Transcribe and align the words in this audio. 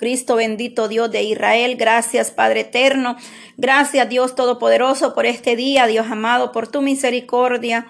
Cristo 0.00 0.34
bendito 0.36 0.88
Dios 0.88 1.10
de 1.10 1.22
Israel. 1.22 1.76
Gracias 1.76 2.30
Padre 2.30 2.60
eterno. 2.60 3.18
Gracias 3.58 4.08
Dios 4.08 4.34
Todopoderoso 4.34 5.14
por 5.14 5.26
este 5.26 5.56
día, 5.56 5.86
Dios 5.86 6.06
amado, 6.10 6.52
por 6.52 6.68
tu 6.68 6.80
misericordia 6.80 7.86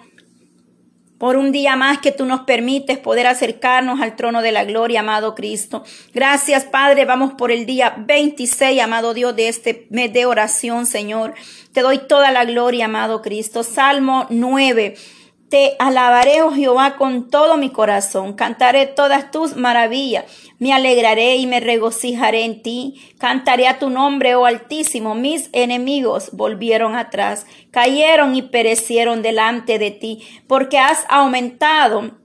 por 1.20 1.36
un 1.36 1.52
día 1.52 1.76
más 1.76 1.98
que 1.98 2.12
tú 2.12 2.24
nos 2.24 2.40
permites 2.40 2.96
poder 2.96 3.26
acercarnos 3.26 4.00
al 4.00 4.16
trono 4.16 4.40
de 4.40 4.52
la 4.52 4.64
gloria, 4.64 5.00
amado 5.00 5.34
Cristo. 5.34 5.84
Gracias, 6.14 6.64
Padre. 6.64 7.04
Vamos 7.04 7.34
por 7.34 7.52
el 7.52 7.66
día 7.66 7.94
26, 7.98 8.80
amado 8.80 9.12
Dios, 9.12 9.36
de 9.36 9.48
este 9.48 9.86
mes 9.90 10.10
de 10.14 10.24
oración, 10.24 10.86
Señor. 10.86 11.34
Te 11.74 11.82
doy 11.82 11.98
toda 11.98 12.30
la 12.30 12.46
gloria, 12.46 12.86
amado 12.86 13.20
Cristo. 13.20 13.64
Salmo 13.64 14.28
9. 14.30 14.94
Te 15.50 15.76
alabaré, 15.78 16.40
oh 16.40 16.52
Jehová, 16.52 16.96
con 16.96 17.28
todo 17.28 17.58
mi 17.58 17.68
corazón. 17.68 18.32
Cantaré 18.32 18.86
todas 18.86 19.30
tus 19.30 19.56
maravillas. 19.56 20.24
Me 20.60 20.74
alegraré 20.74 21.36
y 21.36 21.46
me 21.46 21.58
regocijaré 21.58 22.44
en 22.44 22.62
ti. 22.62 23.00
Cantaré 23.18 23.66
a 23.66 23.78
tu 23.78 23.88
nombre, 23.88 24.34
oh 24.34 24.44
Altísimo. 24.44 25.14
Mis 25.14 25.48
enemigos 25.52 26.28
volvieron 26.32 26.96
atrás. 26.96 27.46
Cayeron 27.70 28.36
y 28.36 28.42
perecieron 28.42 29.22
delante 29.22 29.78
de 29.78 29.90
ti. 29.90 30.22
Porque 30.46 30.78
has 30.78 31.06
aumentado 31.08 32.20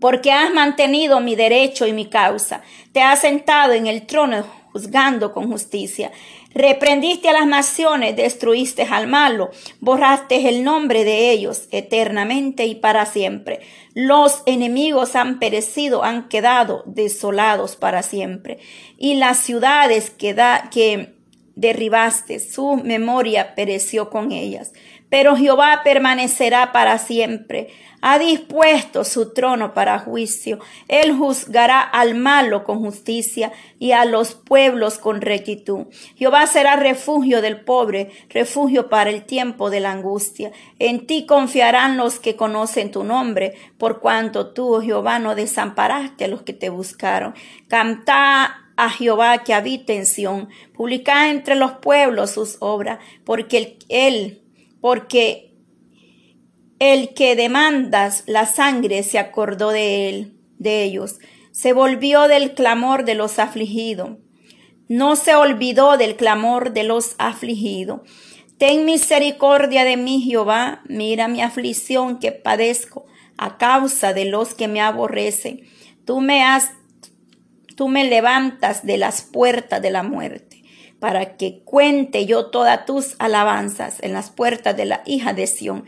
porque 0.00 0.32
has 0.32 0.52
mantenido 0.52 1.20
mi 1.20 1.34
derecho 1.34 1.86
y 1.86 1.92
mi 1.92 2.06
causa. 2.06 2.62
Te 2.92 3.02
has 3.02 3.20
sentado 3.20 3.72
en 3.72 3.86
el 3.86 4.06
trono 4.06 4.44
juzgando 4.72 5.32
con 5.32 5.50
justicia. 5.50 6.10
Reprendiste 6.54 7.28
a 7.28 7.32
las 7.32 7.46
naciones, 7.46 8.16
destruiste 8.16 8.82
al 8.82 9.06
malo, 9.06 9.50
borraste 9.80 10.48
el 10.48 10.64
nombre 10.64 11.04
de 11.04 11.30
ellos 11.30 11.68
eternamente 11.70 12.66
y 12.66 12.74
para 12.74 13.06
siempre. 13.06 13.60
Los 13.94 14.42
enemigos 14.46 15.16
han 15.16 15.38
perecido, 15.38 16.04
han 16.04 16.28
quedado 16.28 16.82
desolados 16.86 17.76
para 17.76 18.02
siempre. 18.02 18.58
Y 18.98 19.14
las 19.14 19.38
ciudades 19.38 20.10
que, 20.10 20.34
que 20.70 21.14
derribaste, 21.54 22.38
su 22.40 22.76
memoria 22.76 23.54
pereció 23.54 24.10
con 24.10 24.32
ellas 24.32 24.72
pero 25.12 25.36
Jehová 25.36 25.82
permanecerá 25.84 26.72
para 26.72 26.96
siempre. 26.96 27.68
Ha 28.00 28.18
dispuesto 28.18 29.04
su 29.04 29.34
trono 29.34 29.74
para 29.74 29.98
juicio. 29.98 30.58
Él 30.88 31.12
juzgará 31.12 31.82
al 31.82 32.14
malo 32.14 32.64
con 32.64 32.78
justicia 32.78 33.52
y 33.78 33.92
a 33.92 34.06
los 34.06 34.32
pueblos 34.32 34.96
con 34.96 35.20
rectitud. 35.20 35.88
Jehová 36.16 36.46
será 36.46 36.76
refugio 36.76 37.42
del 37.42 37.60
pobre, 37.60 38.10
refugio 38.30 38.88
para 38.88 39.10
el 39.10 39.26
tiempo 39.26 39.68
de 39.68 39.80
la 39.80 39.90
angustia. 39.90 40.50
En 40.78 41.06
ti 41.06 41.26
confiarán 41.26 41.98
los 41.98 42.18
que 42.18 42.34
conocen 42.34 42.90
tu 42.90 43.04
nombre, 43.04 43.52
por 43.76 44.00
cuanto 44.00 44.54
tú, 44.54 44.76
oh 44.76 44.80
Jehová, 44.80 45.18
no 45.18 45.34
desamparaste 45.34 46.24
a 46.24 46.28
los 46.28 46.40
que 46.40 46.54
te 46.54 46.70
buscaron. 46.70 47.34
Canta 47.68 48.62
a 48.76 48.88
Jehová 48.88 49.44
que 49.44 49.52
habita 49.52 49.92
en 49.92 50.06
Sión. 50.06 50.48
Publica 50.72 51.28
entre 51.28 51.54
los 51.54 51.72
pueblos 51.72 52.30
sus 52.30 52.56
obras, 52.60 52.98
porque 53.26 53.76
él 53.90 54.41
porque 54.82 55.54
el 56.80 57.14
que 57.14 57.36
demandas 57.36 58.24
la 58.26 58.46
sangre 58.46 59.04
se 59.04 59.20
acordó 59.20 59.70
de 59.70 60.08
él, 60.08 60.34
de 60.58 60.82
ellos, 60.82 61.20
se 61.52 61.72
volvió 61.72 62.26
del 62.26 62.52
clamor 62.54 63.04
de 63.04 63.14
los 63.14 63.38
afligidos, 63.38 64.18
no 64.88 65.14
se 65.14 65.36
olvidó 65.36 65.96
del 65.96 66.16
clamor 66.16 66.72
de 66.72 66.82
los 66.82 67.14
afligidos. 67.18 68.00
Ten 68.58 68.84
misericordia 68.84 69.84
de 69.84 69.96
mí, 69.96 70.20
Jehová, 70.20 70.82
mira 70.88 71.28
mi 71.28 71.42
aflicción 71.42 72.18
que 72.18 72.32
padezco 72.32 73.06
a 73.36 73.58
causa 73.58 74.12
de 74.12 74.24
los 74.24 74.54
que 74.54 74.66
me 74.66 74.80
aborrecen. 74.80 75.60
Tú 76.04 76.20
me 76.20 76.42
has, 76.42 76.72
tú 77.76 77.86
me 77.86 78.02
levantas 78.02 78.84
de 78.84 78.98
las 78.98 79.22
puertas 79.22 79.80
de 79.80 79.90
la 79.92 80.02
muerte 80.02 80.51
para 81.02 81.36
que 81.36 81.64
cuente 81.64 82.26
yo 82.26 82.46
todas 82.46 82.86
tus 82.86 83.16
alabanzas 83.18 83.96
en 84.02 84.12
las 84.12 84.30
puertas 84.30 84.76
de 84.76 84.84
la 84.84 85.02
hija 85.04 85.32
de 85.32 85.48
Sión 85.48 85.84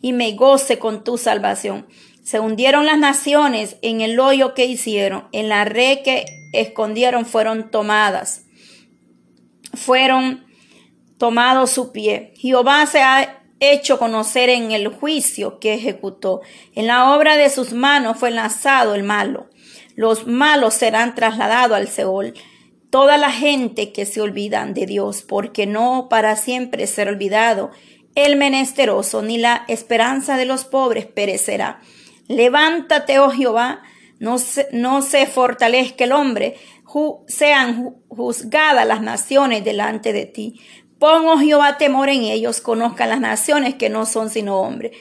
y 0.00 0.14
me 0.14 0.32
goce 0.32 0.78
con 0.78 1.04
tu 1.04 1.18
salvación. 1.18 1.86
Se 2.22 2.40
hundieron 2.40 2.86
las 2.86 2.96
naciones 2.96 3.76
en 3.82 4.00
el 4.00 4.18
hoyo 4.18 4.54
que 4.54 4.64
hicieron, 4.64 5.28
en 5.32 5.50
la 5.50 5.66
red 5.66 5.98
que 6.02 6.24
escondieron 6.54 7.26
fueron 7.26 7.70
tomadas, 7.70 8.46
fueron 9.74 10.46
tomados 11.18 11.68
su 11.68 11.92
pie. 11.92 12.32
Jehová 12.34 12.86
se 12.86 13.02
ha 13.02 13.42
hecho 13.60 13.98
conocer 13.98 14.48
en 14.48 14.72
el 14.72 14.88
juicio 14.88 15.58
que 15.58 15.74
ejecutó. 15.74 16.40
En 16.74 16.86
la 16.86 17.14
obra 17.14 17.36
de 17.36 17.50
sus 17.50 17.74
manos 17.74 18.16
fue 18.16 18.30
lanzado 18.30 18.94
el 18.94 19.02
malo. 19.02 19.50
Los 19.94 20.26
malos 20.26 20.72
serán 20.72 21.14
trasladados 21.14 21.76
al 21.76 21.88
Seol 21.88 22.32
toda 22.94 23.18
la 23.18 23.32
gente 23.32 23.90
que 23.90 24.06
se 24.06 24.20
olvidan 24.20 24.72
de 24.72 24.86
Dios, 24.86 25.22
porque 25.22 25.66
no 25.66 26.06
para 26.08 26.36
siempre 26.36 26.86
ser 26.86 27.08
olvidado 27.08 27.72
el 28.14 28.36
menesteroso, 28.36 29.20
ni 29.20 29.36
la 29.36 29.64
esperanza 29.66 30.36
de 30.36 30.44
los 30.44 30.64
pobres 30.64 31.04
perecerá. 31.04 31.80
Levántate, 32.28 33.18
oh 33.18 33.30
Jehová, 33.30 33.82
no 34.20 34.38
se, 34.38 34.68
no 34.70 35.02
se 35.02 35.26
fortalezca 35.26 36.04
el 36.04 36.12
hombre, 36.12 36.54
sean 37.26 37.96
juzgadas 38.06 38.86
las 38.86 39.02
naciones 39.02 39.64
delante 39.64 40.12
de 40.12 40.26
ti. 40.26 40.60
Pon, 41.00 41.26
oh 41.26 41.40
Jehová, 41.40 41.78
temor 41.78 42.08
en 42.10 42.22
ellos, 42.22 42.60
conozcan 42.60 43.08
las 43.08 43.18
naciones 43.20 43.74
que 43.74 43.88
no 43.88 44.06
son 44.06 44.30
sino 44.30 44.60
hombres. 44.60 44.92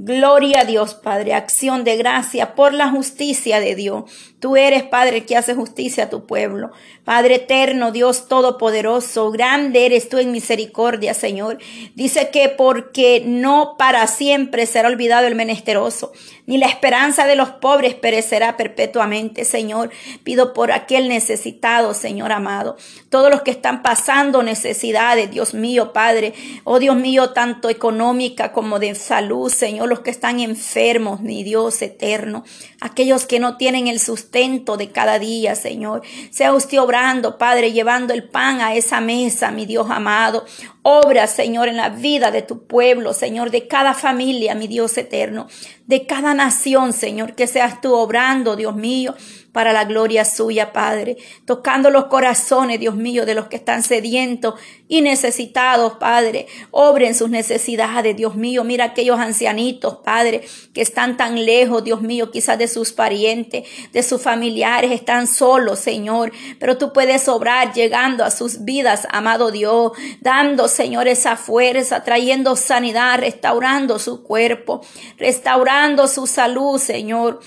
Gloria 0.00 0.60
a 0.60 0.64
Dios, 0.64 0.94
Padre, 0.94 1.34
acción 1.34 1.82
de 1.82 1.96
gracia 1.96 2.54
por 2.54 2.72
la 2.72 2.88
justicia 2.88 3.58
de 3.58 3.74
Dios. 3.74 4.04
Tú 4.38 4.56
eres, 4.56 4.84
Padre, 4.84 5.26
que 5.26 5.36
hace 5.36 5.56
justicia 5.56 6.04
a 6.04 6.08
tu 6.08 6.24
pueblo. 6.24 6.70
Padre 7.02 7.34
eterno, 7.34 7.90
Dios 7.90 8.28
todopoderoso, 8.28 9.32
grande 9.32 9.86
eres 9.86 10.08
tú 10.08 10.18
en 10.18 10.30
misericordia, 10.30 11.14
Señor. 11.14 11.58
Dice 11.96 12.30
que 12.30 12.48
porque 12.48 13.24
no 13.26 13.74
para 13.76 14.06
siempre 14.06 14.66
será 14.66 14.88
olvidado 14.88 15.26
el 15.26 15.34
menesteroso, 15.34 16.12
ni 16.48 16.56
la 16.56 16.66
esperanza 16.66 17.26
de 17.26 17.36
los 17.36 17.50
pobres 17.50 17.94
perecerá 17.94 18.56
perpetuamente, 18.56 19.44
Señor. 19.44 19.90
Pido 20.24 20.54
por 20.54 20.72
aquel 20.72 21.06
necesitado, 21.06 21.92
Señor 21.92 22.32
amado. 22.32 22.78
Todos 23.10 23.30
los 23.30 23.42
que 23.42 23.50
están 23.50 23.82
pasando 23.82 24.42
necesidades, 24.42 25.30
Dios 25.30 25.52
mío, 25.52 25.92
Padre. 25.92 26.32
Oh 26.64 26.78
Dios 26.78 26.96
mío, 26.96 27.34
tanto 27.34 27.68
económica 27.68 28.52
como 28.52 28.78
de 28.78 28.94
salud, 28.94 29.52
Señor 29.52 29.90
los 29.90 30.00
que 30.00 30.10
están 30.10 30.40
enfermos, 30.40 31.20
mi 31.20 31.44
Dios 31.44 31.82
eterno, 31.82 32.44
aquellos 32.80 33.26
que 33.26 33.40
no 33.40 33.58
tienen 33.58 33.86
el 33.86 34.00
sustento 34.00 34.78
de 34.78 34.90
cada 34.90 35.18
día, 35.18 35.54
Señor. 35.54 36.00
Sea 36.30 36.54
usted 36.54 36.80
obrando, 36.80 37.36
Padre, 37.36 37.72
llevando 37.72 38.14
el 38.14 38.24
pan 38.24 38.62
a 38.62 38.74
esa 38.74 39.02
mesa, 39.02 39.50
mi 39.50 39.66
Dios 39.66 39.88
amado. 39.90 40.46
Obra, 40.90 41.26
Señor, 41.26 41.68
en 41.68 41.76
la 41.76 41.90
vida 41.90 42.30
de 42.30 42.40
tu 42.40 42.66
pueblo, 42.66 43.12
Señor, 43.12 43.50
de 43.50 43.68
cada 43.68 43.92
familia, 43.92 44.54
mi 44.54 44.68
Dios 44.68 44.96
eterno, 44.96 45.46
de 45.84 46.06
cada 46.06 46.32
nación, 46.32 46.94
Señor, 46.94 47.34
que 47.34 47.46
seas 47.46 47.82
tú 47.82 47.92
obrando, 47.92 48.56
Dios 48.56 48.74
mío, 48.74 49.14
para 49.52 49.72
la 49.72 49.84
gloria 49.84 50.24
suya, 50.24 50.72
Padre. 50.72 51.16
Tocando 51.44 51.90
los 51.90 52.06
corazones, 52.06 52.78
Dios 52.78 52.94
mío, 52.94 53.26
de 53.26 53.34
los 53.34 53.48
que 53.48 53.56
están 53.56 53.82
sedientos 53.82 54.54
y 54.86 55.00
necesitados, 55.00 55.94
Padre. 55.94 56.46
Obren 56.70 57.14
sus 57.14 57.28
necesidades, 57.28 58.16
Dios 58.16 58.36
mío. 58.36 58.64
Mira 58.64 58.84
aquellos 58.84 59.18
ancianitos, 59.18 59.96
Padre, 60.04 60.42
que 60.72 60.82
están 60.82 61.16
tan 61.16 61.44
lejos, 61.44 61.82
Dios 61.82 62.02
mío, 62.02 62.30
quizás 62.30 62.58
de 62.58 62.68
sus 62.68 62.92
parientes, 62.92 63.64
de 63.92 64.02
sus 64.02 64.22
familiares, 64.22 64.92
están 64.92 65.26
solos, 65.26 65.78
Señor. 65.80 66.30
Pero 66.60 66.78
tú 66.78 66.92
puedes 66.92 67.26
obrar 67.28 67.72
llegando 67.72 68.24
a 68.24 68.30
sus 68.30 68.64
vidas, 68.64 69.08
amado 69.10 69.50
Dios, 69.50 69.92
dando, 70.20 70.68
Señor, 70.78 71.08
esa 71.08 71.34
fuerza, 71.34 72.04
trayendo 72.04 72.54
sanidad, 72.54 73.18
restaurando 73.18 73.98
su 73.98 74.22
cuerpo, 74.22 74.80
restaurando 75.16 76.06
su 76.06 76.28
salud, 76.28 76.78
Señor. 76.78 77.40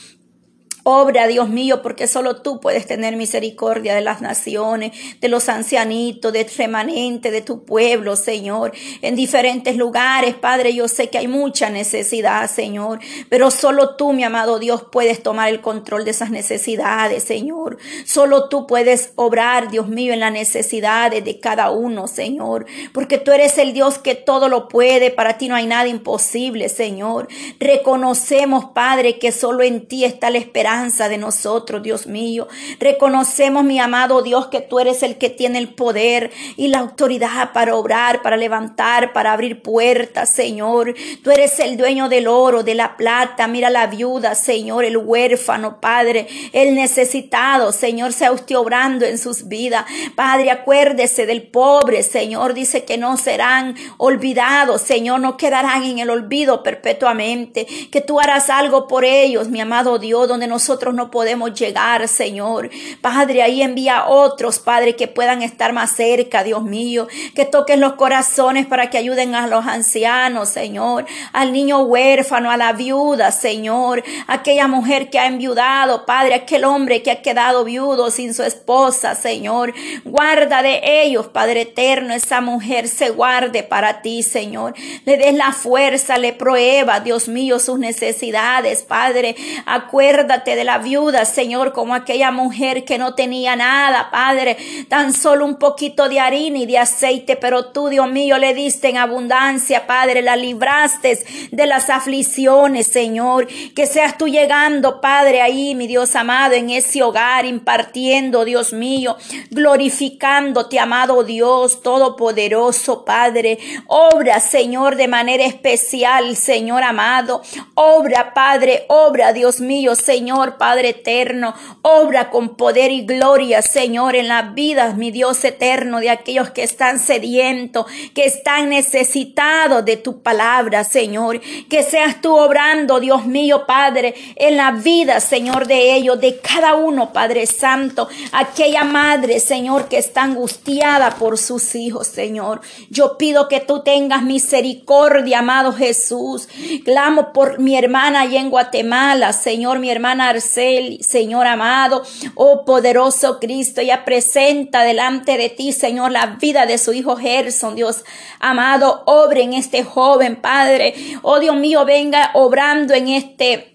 Obra, 0.83 1.27
Dios 1.27 1.47
mío, 1.47 1.83
porque 1.83 2.07
solo 2.07 2.41
tú 2.41 2.59
puedes 2.59 2.87
tener 2.87 3.15
misericordia 3.15 3.93
de 3.93 4.01
las 4.01 4.19
naciones, 4.21 4.91
de 5.19 5.27
los 5.27 5.47
ancianitos, 5.47 6.33
de 6.33 6.43
remanente, 6.57 7.29
de 7.29 7.41
tu 7.41 7.65
pueblo, 7.65 8.15
Señor, 8.15 8.71
en 9.03 9.15
diferentes 9.15 9.77
lugares, 9.77 10.33
Padre. 10.33 10.73
Yo 10.73 10.87
sé 10.87 11.09
que 11.09 11.19
hay 11.19 11.27
mucha 11.27 11.69
necesidad, 11.69 12.49
Señor, 12.49 12.99
pero 13.29 13.51
solo 13.51 13.95
tú, 13.95 14.11
mi 14.11 14.23
amado 14.23 14.57
Dios, 14.57 14.85
puedes 14.91 15.21
tomar 15.21 15.49
el 15.49 15.61
control 15.61 16.03
de 16.03 16.11
esas 16.11 16.31
necesidades, 16.31 17.23
Señor. 17.23 17.77
Solo 18.05 18.49
tú 18.49 18.65
puedes 18.65 19.11
obrar, 19.15 19.69
Dios 19.69 19.87
mío, 19.87 20.13
en 20.13 20.19
las 20.19 20.33
necesidades 20.33 21.23
de 21.23 21.39
cada 21.39 21.69
uno, 21.69 22.07
Señor, 22.07 22.65
porque 22.91 23.19
tú 23.19 23.31
eres 23.31 23.59
el 23.59 23.73
Dios 23.73 23.99
que 23.99 24.15
todo 24.15 24.49
lo 24.49 24.67
puede. 24.67 25.11
Para 25.11 25.37
ti 25.37 25.47
no 25.47 25.53
hay 25.55 25.67
nada 25.67 25.87
imposible, 25.87 26.69
Señor. 26.69 27.27
Reconocemos, 27.59 28.65
Padre, 28.73 29.19
que 29.19 29.31
solo 29.31 29.61
en 29.61 29.87
ti 29.87 30.05
está 30.05 30.31
la 30.31 30.39
esperanza 30.39 30.70
de 30.71 31.17
nosotros, 31.17 31.83
Dios 31.83 32.07
mío. 32.07 32.47
Reconocemos, 32.79 33.63
mi 33.63 33.77
amado 33.79 34.21
Dios, 34.21 34.47
que 34.47 34.61
tú 34.61 34.79
eres 34.79 35.03
el 35.03 35.17
que 35.17 35.29
tiene 35.29 35.59
el 35.59 35.73
poder 35.73 36.31
y 36.55 36.69
la 36.69 36.79
autoridad 36.79 37.51
para 37.51 37.75
obrar, 37.75 38.21
para 38.21 38.37
levantar, 38.37 39.11
para 39.11 39.33
abrir 39.33 39.61
puertas, 39.61 40.29
Señor. 40.29 40.95
Tú 41.23 41.31
eres 41.31 41.59
el 41.59 41.75
dueño 41.75 42.07
del 42.07 42.27
oro, 42.27 42.63
de 42.63 42.75
la 42.75 42.95
plata. 42.95 43.47
Mira 43.47 43.69
la 43.69 43.87
viuda, 43.87 44.33
Señor, 44.33 44.85
el 44.85 44.95
huérfano, 44.95 45.81
Padre, 45.81 46.27
el 46.53 46.73
necesitado, 46.73 47.73
Señor, 47.73 48.13
sea 48.13 48.31
usted 48.31 48.55
obrando 48.55 49.05
en 49.05 49.17
sus 49.17 49.49
vidas. 49.49 49.85
Padre, 50.15 50.51
acuérdese 50.51 51.25
del 51.25 51.43
pobre, 51.43 52.01
Señor, 52.01 52.53
dice 52.53 52.85
que 52.85 52.97
no 52.97 53.17
serán 53.17 53.75
olvidados, 53.97 54.81
Señor, 54.81 55.19
no 55.19 55.35
quedarán 55.35 55.83
en 55.83 55.99
el 55.99 56.09
olvido 56.09 56.63
perpetuamente, 56.63 57.67
que 57.91 57.99
tú 57.99 58.21
harás 58.21 58.49
algo 58.49 58.87
por 58.87 59.03
ellos, 59.03 59.49
mi 59.49 59.59
amado 59.59 59.99
Dios, 59.99 60.27
donde 60.27 60.47
nosotros 60.61 60.93
no 60.93 61.09
podemos 61.09 61.59
llegar, 61.59 62.07
Señor. 62.07 62.69
Padre, 63.01 63.41
ahí 63.41 63.63
envía 63.63 64.05
otros, 64.05 64.59
Padre, 64.59 64.95
que 64.95 65.07
puedan 65.07 65.41
estar 65.41 65.73
más 65.73 65.95
cerca, 65.95 66.43
Dios 66.43 66.61
mío, 66.61 67.07
que 67.33 67.45
toquen 67.45 67.81
los 67.81 67.93
corazones 67.93 68.67
para 68.67 68.91
que 68.91 68.99
ayuden 68.99 69.33
a 69.33 69.47
los 69.47 69.65
ancianos, 69.65 70.49
Señor, 70.49 71.05
al 71.33 71.51
niño 71.51 71.79
huérfano, 71.79 72.51
a 72.51 72.57
la 72.57 72.73
viuda, 72.73 73.31
Señor, 73.31 74.03
aquella 74.27 74.67
mujer 74.67 75.09
que 75.09 75.17
ha 75.17 75.25
enviudado, 75.25 76.05
Padre, 76.05 76.35
aquel 76.35 76.63
hombre 76.63 77.01
que 77.01 77.09
ha 77.09 77.23
quedado 77.23 77.63
viudo 77.63 78.11
sin 78.11 78.35
su 78.35 78.43
esposa, 78.43 79.15
Señor. 79.15 79.73
Guarda 80.05 80.61
de 80.61 80.79
ellos, 80.83 81.25
Padre 81.25 81.61
eterno, 81.61 82.13
esa 82.13 82.39
mujer 82.39 82.87
se 82.87 83.09
guarde 83.09 83.63
para 83.63 84.03
ti, 84.03 84.21
Señor. 84.21 84.75
Le 85.05 85.17
des 85.17 85.33
la 85.33 85.53
fuerza, 85.53 86.19
le 86.19 86.33
prueba, 86.33 86.99
Dios 86.99 87.27
mío, 87.27 87.57
sus 87.57 87.79
necesidades, 87.79 88.83
Padre. 88.83 89.35
Acuérdate 89.65 90.50
de 90.55 90.63
la 90.63 90.77
viuda, 90.77 91.25
Señor, 91.25 91.73
como 91.73 91.95
aquella 91.95 92.31
mujer 92.31 92.85
que 92.85 92.97
no 92.97 93.15
tenía 93.15 93.55
nada, 93.55 94.09
Padre, 94.11 94.57
tan 94.89 95.13
solo 95.13 95.45
un 95.45 95.55
poquito 95.55 96.09
de 96.09 96.19
harina 96.19 96.59
y 96.59 96.65
de 96.65 96.77
aceite, 96.77 97.35
pero 97.35 97.65
tú, 97.65 97.89
Dios 97.89 98.09
mío, 98.09 98.37
le 98.37 98.53
diste 98.53 98.89
en 98.89 98.97
abundancia, 98.97 99.87
Padre, 99.87 100.21
la 100.21 100.35
libraste 100.35 101.23
de 101.51 101.65
las 101.65 101.89
aflicciones, 101.89 102.87
Señor. 102.87 103.47
Que 103.75 103.85
seas 103.85 104.17
tú 104.17 104.27
llegando, 104.27 105.01
Padre, 105.01 105.41
ahí, 105.41 105.75
mi 105.75 105.87
Dios 105.87 106.15
amado, 106.15 106.53
en 106.53 106.69
ese 106.69 107.03
hogar, 107.03 107.45
impartiendo, 107.45 108.45
Dios 108.45 108.73
mío, 108.73 109.17
glorificándote, 109.49 110.79
amado 110.79 111.23
Dios 111.23 111.81
Todopoderoso, 111.81 113.05
Padre. 113.05 113.59
Obra, 113.87 114.39
Señor, 114.39 114.95
de 114.95 115.07
manera 115.07 115.45
especial, 115.45 116.35
Señor 116.35 116.83
amado. 116.83 117.41
Obra, 117.75 118.33
Padre, 118.33 118.85
obra, 118.87 119.33
Dios 119.33 119.59
mío, 119.59 119.95
Señor, 119.95 120.40
Padre 120.57 120.89
eterno. 120.89 121.53
Obra 121.81 122.29
con 122.29 122.55
poder 122.55 122.91
y 122.91 123.05
gloria, 123.05 123.61
Señor, 123.61 124.15
en 124.15 124.27
las 124.27 124.53
vidas, 124.53 124.97
mi 124.97 125.11
Dios 125.11 125.43
eterno, 125.43 125.99
de 125.99 126.09
aquellos 126.09 126.51
que 126.51 126.63
están 126.63 126.99
sedientos, 126.99 127.85
que 128.13 128.25
están 128.25 128.69
necesitados 128.69 129.85
de 129.85 129.97
tu 129.97 130.21
palabra, 130.21 130.83
Señor. 130.83 131.39
Que 131.69 131.83
seas 131.83 132.21
tú 132.21 132.35
obrando, 132.35 132.99
Dios 132.99 133.25
mío, 133.25 133.65
Padre, 133.65 134.15
en 134.35 134.57
la 134.57 134.71
vida, 134.71 135.19
Señor, 135.19 135.67
de 135.67 135.95
ellos, 135.95 136.19
de 136.19 136.39
cada 136.39 136.75
uno, 136.75 137.13
Padre 137.13 137.45
Santo. 137.45 138.09
Aquella 138.31 138.83
madre, 138.83 139.39
Señor, 139.39 139.87
que 139.87 139.97
está 139.97 140.23
angustiada 140.23 141.11
por 141.11 141.37
sus 141.37 141.75
hijos, 141.75 142.07
Señor. 142.07 142.61
Yo 142.89 143.17
pido 143.17 143.47
que 143.47 143.59
tú 143.59 143.81
tengas 143.83 144.23
misericordia, 144.23 145.39
amado 145.39 145.73
Jesús. 145.73 146.47
Clamo 146.83 147.33
por 147.33 147.59
mi 147.59 147.77
hermana 147.77 148.21
allá 148.21 148.39
en 148.39 148.49
Guatemala, 148.49 149.33
Señor, 149.33 149.79
mi 149.79 149.89
hermana 149.89 150.30
Señor 150.39 151.47
amado. 151.47 152.03
Oh 152.35 152.63
poderoso 152.63 153.39
Cristo, 153.39 153.81
ya 153.81 154.05
presenta 154.05 154.83
delante 154.83 155.37
de 155.37 155.49
ti, 155.49 155.73
Señor, 155.73 156.11
la 156.11 156.37
vida 156.39 156.65
de 156.65 156.77
su 156.77 156.93
hijo 156.93 157.17
Gerson, 157.17 157.75
Dios 157.75 158.05
amado. 158.39 159.03
Obre 159.07 159.41
en 159.41 159.53
este 159.53 159.83
joven, 159.83 160.37
Padre. 160.37 160.93
Oh 161.23 161.39
Dios 161.39 161.57
mío, 161.57 161.83
venga 161.83 162.31
obrando 162.35 162.93
en 162.93 163.09
este 163.09 163.70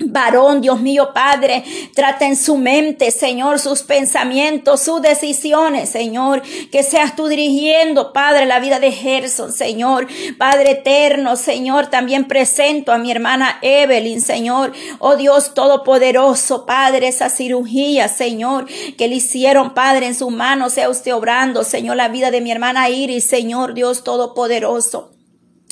Varón, 0.00 0.60
Dios 0.60 0.80
mío, 0.80 1.10
Padre, 1.14 1.64
trata 1.94 2.26
en 2.26 2.36
su 2.36 2.56
mente, 2.56 3.10
Señor, 3.10 3.60
sus 3.60 3.82
pensamientos, 3.82 4.80
sus 4.80 5.00
decisiones, 5.00 5.88
Señor, 5.88 6.42
que 6.72 6.82
seas 6.82 7.14
tú 7.14 7.28
dirigiendo, 7.28 8.12
Padre, 8.12 8.46
la 8.46 8.58
vida 8.58 8.80
de 8.80 8.90
Gerson, 8.90 9.52
Señor, 9.52 10.08
Padre 10.36 10.72
eterno, 10.72 11.36
Señor, 11.36 11.86
también 11.86 12.26
presento 12.26 12.92
a 12.92 12.98
mi 12.98 13.10
hermana 13.10 13.58
Evelyn, 13.62 14.20
Señor, 14.20 14.72
oh 14.98 15.16
Dios 15.16 15.54
todopoderoso, 15.54 16.66
Padre, 16.66 17.08
esa 17.08 17.30
cirugía, 17.30 18.08
Señor, 18.08 18.66
que 18.98 19.08
le 19.08 19.16
hicieron, 19.16 19.74
Padre, 19.74 20.06
en 20.06 20.14
sus 20.14 20.32
manos, 20.32 20.72
sea 20.72 20.90
usted 20.90 21.14
obrando, 21.14 21.62
Señor, 21.62 21.96
la 21.96 22.08
vida 22.08 22.30
de 22.30 22.40
mi 22.40 22.50
hermana 22.50 22.88
Iris, 22.88 23.24
Señor, 23.24 23.74
Dios 23.74 24.02
todopoderoso. 24.02 25.13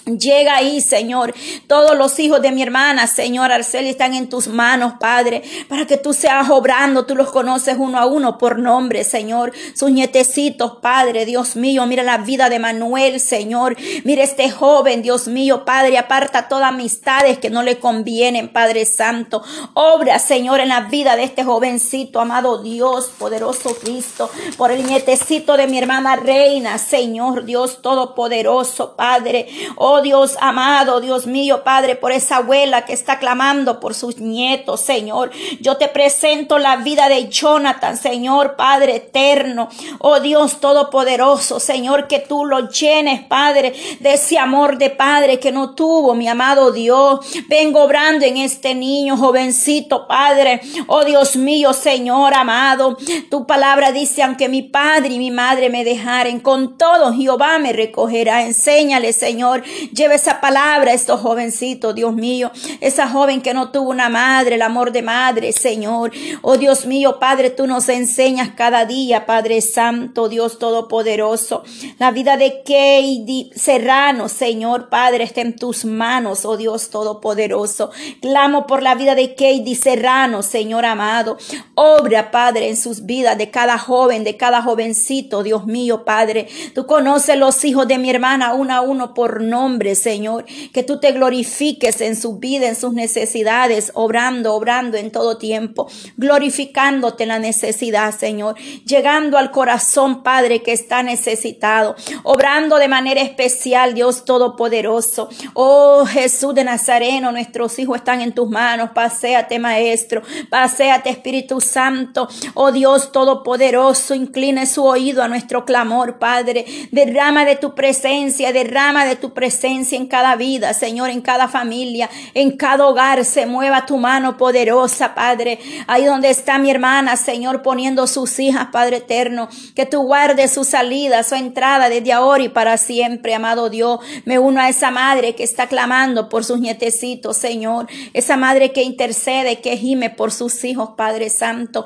Llega 0.04 0.56
ahí, 0.56 0.81
Señor. 0.81 1.32
Todos 1.69 1.96
los 1.96 2.19
hijos 2.19 2.43
de 2.43 2.50
mi 2.50 2.60
hermana, 2.60 3.06
Señor 3.06 3.52
Arceli, 3.52 3.90
están 3.90 4.14
en 4.14 4.28
tus 4.28 4.49
manos, 4.49 4.94
Padre, 4.99 5.44
para 5.69 5.87
que 5.87 5.96
tú 5.96 6.12
seas 6.12 6.50
obrando. 6.50 7.06
Tú 7.06 7.14
los 7.14 7.31
conoces 7.31 7.76
uno 7.78 8.00
a 8.00 8.06
uno 8.06 8.37
por 8.37 8.58
nombre, 8.58 9.04
Señor. 9.04 9.52
Sus 9.75 9.93
nietecitos, 9.93 10.78
Padre, 10.82 11.25
Dios 11.25 11.54
mío. 11.54 11.87
Mira 11.87 12.02
la 12.02 12.19
vida 12.19 12.49
de 12.49 12.58
Manuel, 12.58 13.20
Señor. 13.20 13.76
Mira 14.02 14.25
este 14.25 14.50
joven, 14.50 15.02
Dios 15.02 15.28
mío, 15.28 15.64
Padre. 15.64 15.96
Aparta 15.99 16.48
todas 16.48 16.70
amistades 16.70 17.38
que 17.38 17.50
no 17.50 17.62
le 17.62 17.78
convienen, 17.78 18.52
Padre 18.52 18.87
Santo. 18.87 19.44
Obra, 19.75 20.19
Señor, 20.19 20.58
en 20.58 20.70
la 20.70 20.81
vida 20.81 21.14
de 21.14 21.22
este 21.22 21.44
jovencito, 21.44 22.20
amado 22.20 22.60
Dios, 22.60 23.12
poderoso 23.16 23.76
Cristo. 23.76 24.28
Por 24.56 24.72
el 24.72 24.84
nietecito 24.84 25.56
de 25.56 25.69
mi 25.69 25.78
hermana 25.78 26.16
Reina, 26.16 26.78
Señor, 26.78 27.44
Dios 27.44 27.82
Todopoderoso, 27.82 28.96
Padre. 28.96 29.46
Oh 29.76 29.92
Dios 30.00 30.37
amado, 30.41 31.00
Dios 31.00 31.27
mío, 31.27 31.62
Padre, 31.65 31.97
por 31.97 32.12
esa 32.12 32.37
abuela 32.37 32.85
que 32.85 32.93
está 32.93 33.19
clamando 33.19 33.81
por 33.81 33.94
sus 33.94 34.19
nietos, 34.19 34.81
Señor. 34.81 35.31
Yo 35.61 35.77
te 35.77 35.89
presento 35.89 36.59
la 36.59 36.77
vida 36.77 37.09
de 37.09 37.29
Jonathan, 37.29 37.97
Señor, 37.97 38.56
Padre 38.56 38.97
eterno. 38.97 39.69
Oh 39.99 40.21
Dios 40.21 40.61
todopoderoso, 40.61 41.61
Señor, 41.61 42.09
que 42.09 42.21
tú 42.21 42.44
lo 42.44 42.69
llenes, 42.69 43.23
Padre, 43.25 43.75
de 44.00 44.15
ese 44.15 44.39
amor 44.39 44.79
de 44.79 44.91
Padre 44.91 45.39
que 45.39 45.53
no 45.53 45.75
tuvo, 45.75 46.15
mi 46.15 46.29
amado 46.29 46.73
Dios. 46.73 47.21
Vengo 47.49 47.83
obrando 47.83 48.25
en 48.25 48.39
este 48.39 48.75
niño, 48.75 49.17
jovencito, 49.17 50.06
Padre. 50.06 50.61
Oh 50.87 51.05
Dios 51.05 51.37
mío, 51.37 51.73
Señor 51.73 52.35
amado. 52.35 52.97
Tu 53.31 53.47
palabra 53.47 53.93
dice, 53.93 54.23
aunque 54.23 54.49
mi 54.49 54.62
padre 54.62 55.15
y 55.15 55.19
mi 55.19 55.31
madre 55.31 55.71
me 55.71 55.85
dejaren, 55.85 56.41
con 56.41 56.77
todo 56.77 57.12
Jehová 57.12 57.59
me 57.59 57.73
recogerá. 57.73 58.43
Enséñale, 58.43 59.12
Señor, 59.12 59.62
Lleva 59.93 60.14
esa 60.14 60.40
palabra 60.40 60.93
a 60.93 60.94
estos 60.94 61.20
jovencitos, 61.20 61.94
Dios 61.94 62.14
mío. 62.14 62.50
Esa 62.81 63.08
joven 63.08 63.40
que 63.40 63.55
no 63.55 63.70
tuvo 63.70 63.90
una 63.90 64.08
madre, 64.08 64.55
el 64.56 64.62
amor 64.62 64.93
de 64.93 65.02
madre, 65.02 65.52
Señor. 65.52 66.12
Oh 66.43 66.56
Dios 66.56 66.87
mío, 66.87 67.19
Padre, 67.19 67.50
tú 67.50 67.67
nos 67.67 67.88
enseñas 67.88 68.50
cada 68.56 68.84
día, 68.84 69.26
Padre 69.26 69.61
Santo, 69.61 70.29
Dios 70.29 70.58
Todopoderoso. 70.58 71.64
La 71.98 72.10
vida 72.10 72.36
de 72.36 72.62
Keidi 72.65 73.51
Serrano, 73.55 74.29
Señor, 74.29 74.89
Padre, 74.89 75.24
está 75.24 75.41
en 75.41 75.56
tus 75.56 75.84
manos, 75.84 76.44
oh 76.44 76.56
Dios 76.56 76.91
Todopoderoso. 76.91 77.91
Clamo 78.20 78.67
por 78.67 78.82
la 78.82 78.94
vida 78.94 79.15
de 79.15 79.34
Keidi 79.34 79.74
Serrano, 79.74 80.43
Señor 80.43 80.84
amado. 80.84 81.39
Obra, 81.74 82.31
Padre, 82.31 82.69
en 82.69 82.77
sus 82.77 83.06
vidas 83.06 83.36
de 83.39 83.51
cada 83.51 83.79
joven, 83.79 84.24
de 84.24 84.36
cada 84.36 84.62
jovencito, 84.62 85.43
Dios 85.43 85.67
mío, 85.67 86.05
Padre. 86.05 86.48
Tú 86.74 86.86
conoces 86.86 87.36
los 87.36 87.65
hijos 87.65 87.89
de 87.89 87.98
mi 87.98 88.10
hermana 88.10 88.55
uno 88.55 88.74
a 88.74 88.81
uno 88.81 89.15
por 89.15 89.43
nombre 89.43 89.71
Señor, 89.94 90.44
que 90.72 90.82
tú 90.82 91.00
te 91.00 91.12
glorifiques 91.12 92.00
en 92.00 92.17
su 92.17 92.38
vida, 92.38 92.69
en 92.69 92.76
sus 92.76 92.93
necesidades, 92.93 93.91
obrando, 93.94 94.55
obrando 94.55 94.96
en 94.96 95.10
todo 95.10 95.38
tiempo, 95.38 95.88
glorificándote 96.17 97.24
en 97.24 97.31
la 97.31 97.38
necesidad, 97.38 98.14
Señor, 98.17 98.56
llegando 98.84 99.38
al 99.38 99.50
corazón, 99.50 100.22
Padre, 100.22 100.62
que 100.62 100.72
está 100.72 101.02
necesitado, 101.02 101.96
obrando 102.22 102.76
de 102.76 102.88
manera 102.88 103.20
especial, 103.20 103.94
Dios 103.94 104.24
Todopoderoso. 104.24 105.29
Oh 105.55 106.05
Jesús 106.06 106.55
de 106.55 106.64
Nazareno, 106.64 107.32
nuestros 107.32 107.79
hijos 107.79 107.98
están 107.98 108.20
en 108.20 108.32
tus 108.32 108.48
manos, 108.48 108.91
paséate, 108.91 109.58
Maestro, 109.58 110.22
paséate, 110.50 111.10
Espíritu 111.10 111.60
Santo, 111.60 112.29
oh 112.55 112.72
Dios 112.72 113.12
Todopoderoso, 113.12 114.14
incline 114.14 114.67
su 114.67 114.84
oído 114.84 115.22
a 115.22 115.29
nuestro 115.29 115.64
clamor, 115.64 116.19
Padre, 116.19 116.64
derrama 116.91 117.44
de 117.44 117.56
tu 117.56 117.74
presencia, 117.74 118.52
derrama 118.52 119.05
de 119.05 119.17
tu 119.17 119.32
presencia 119.32 119.61
en 119.64 120.06
cada 120.06 120.36
vida, 120.36 120.74
Señor, 120.74 121.10
en 121.10 121.20
cada 121.20 121.48
familia, 121.48 122.10
en 122.34 122.56
cada 122.56 122.86
hogar. 122.86 123.24
Se 123.24 123.46
mueva 123.46 123.86
tu 123.86 123.96
mano 123.96 124.36
poderosa, 124.36 125.14
Padre. 125.14 125.58
Ahí 125.86 126.04
donde 126.04 126.31
está 126.31 126.58
mi 126.58 126.70
hermana, 126.70 127.16
Señor, 127.16 127.62
poniendo 127.62 128.06
sus 128.06 128.38
hijas, 128.38 128.69
Padre 128.72 128.98
eterno. 128.98 129.48
Que 129.74 129.86
tú 129.86 130.02
guardes 130.02 130.52
su 130.52 130.64
salida, 130.64 131.22
su 131.22 131.34
entrada 131.34 131.88
desde 131.88 132.12
ahora 132.12 132.42
y 132.42 132.48
para 132.48 132.76
siempre, 132.76 133.34
amado 133.34 133.70
Dios. 133.70 134.00
Me 134.24 134.38
uno 134.38 134.60
a 134.60 134.69
esa 134.69 134.90
madre 134.90 135.34
que 135.34 135.44
está 135.44 135.66
clamando 135.69 136.28
por 136.28 136.44
sus 136.44 136.60
nietecitos, 136.60 137.36
Señor. 137.36 137.86
Esa 138.12 138.36
madre 138.36 138.72
que 138.72 138.82
intercede, 138.82 139.60
que 139.60 139.76
gime 139.76 140.10
por 140.10 140.32
sus 140.32 140.64
hijos, 140.64 140.90
Padre 140.96 141.31
Santo. 141.31 141.84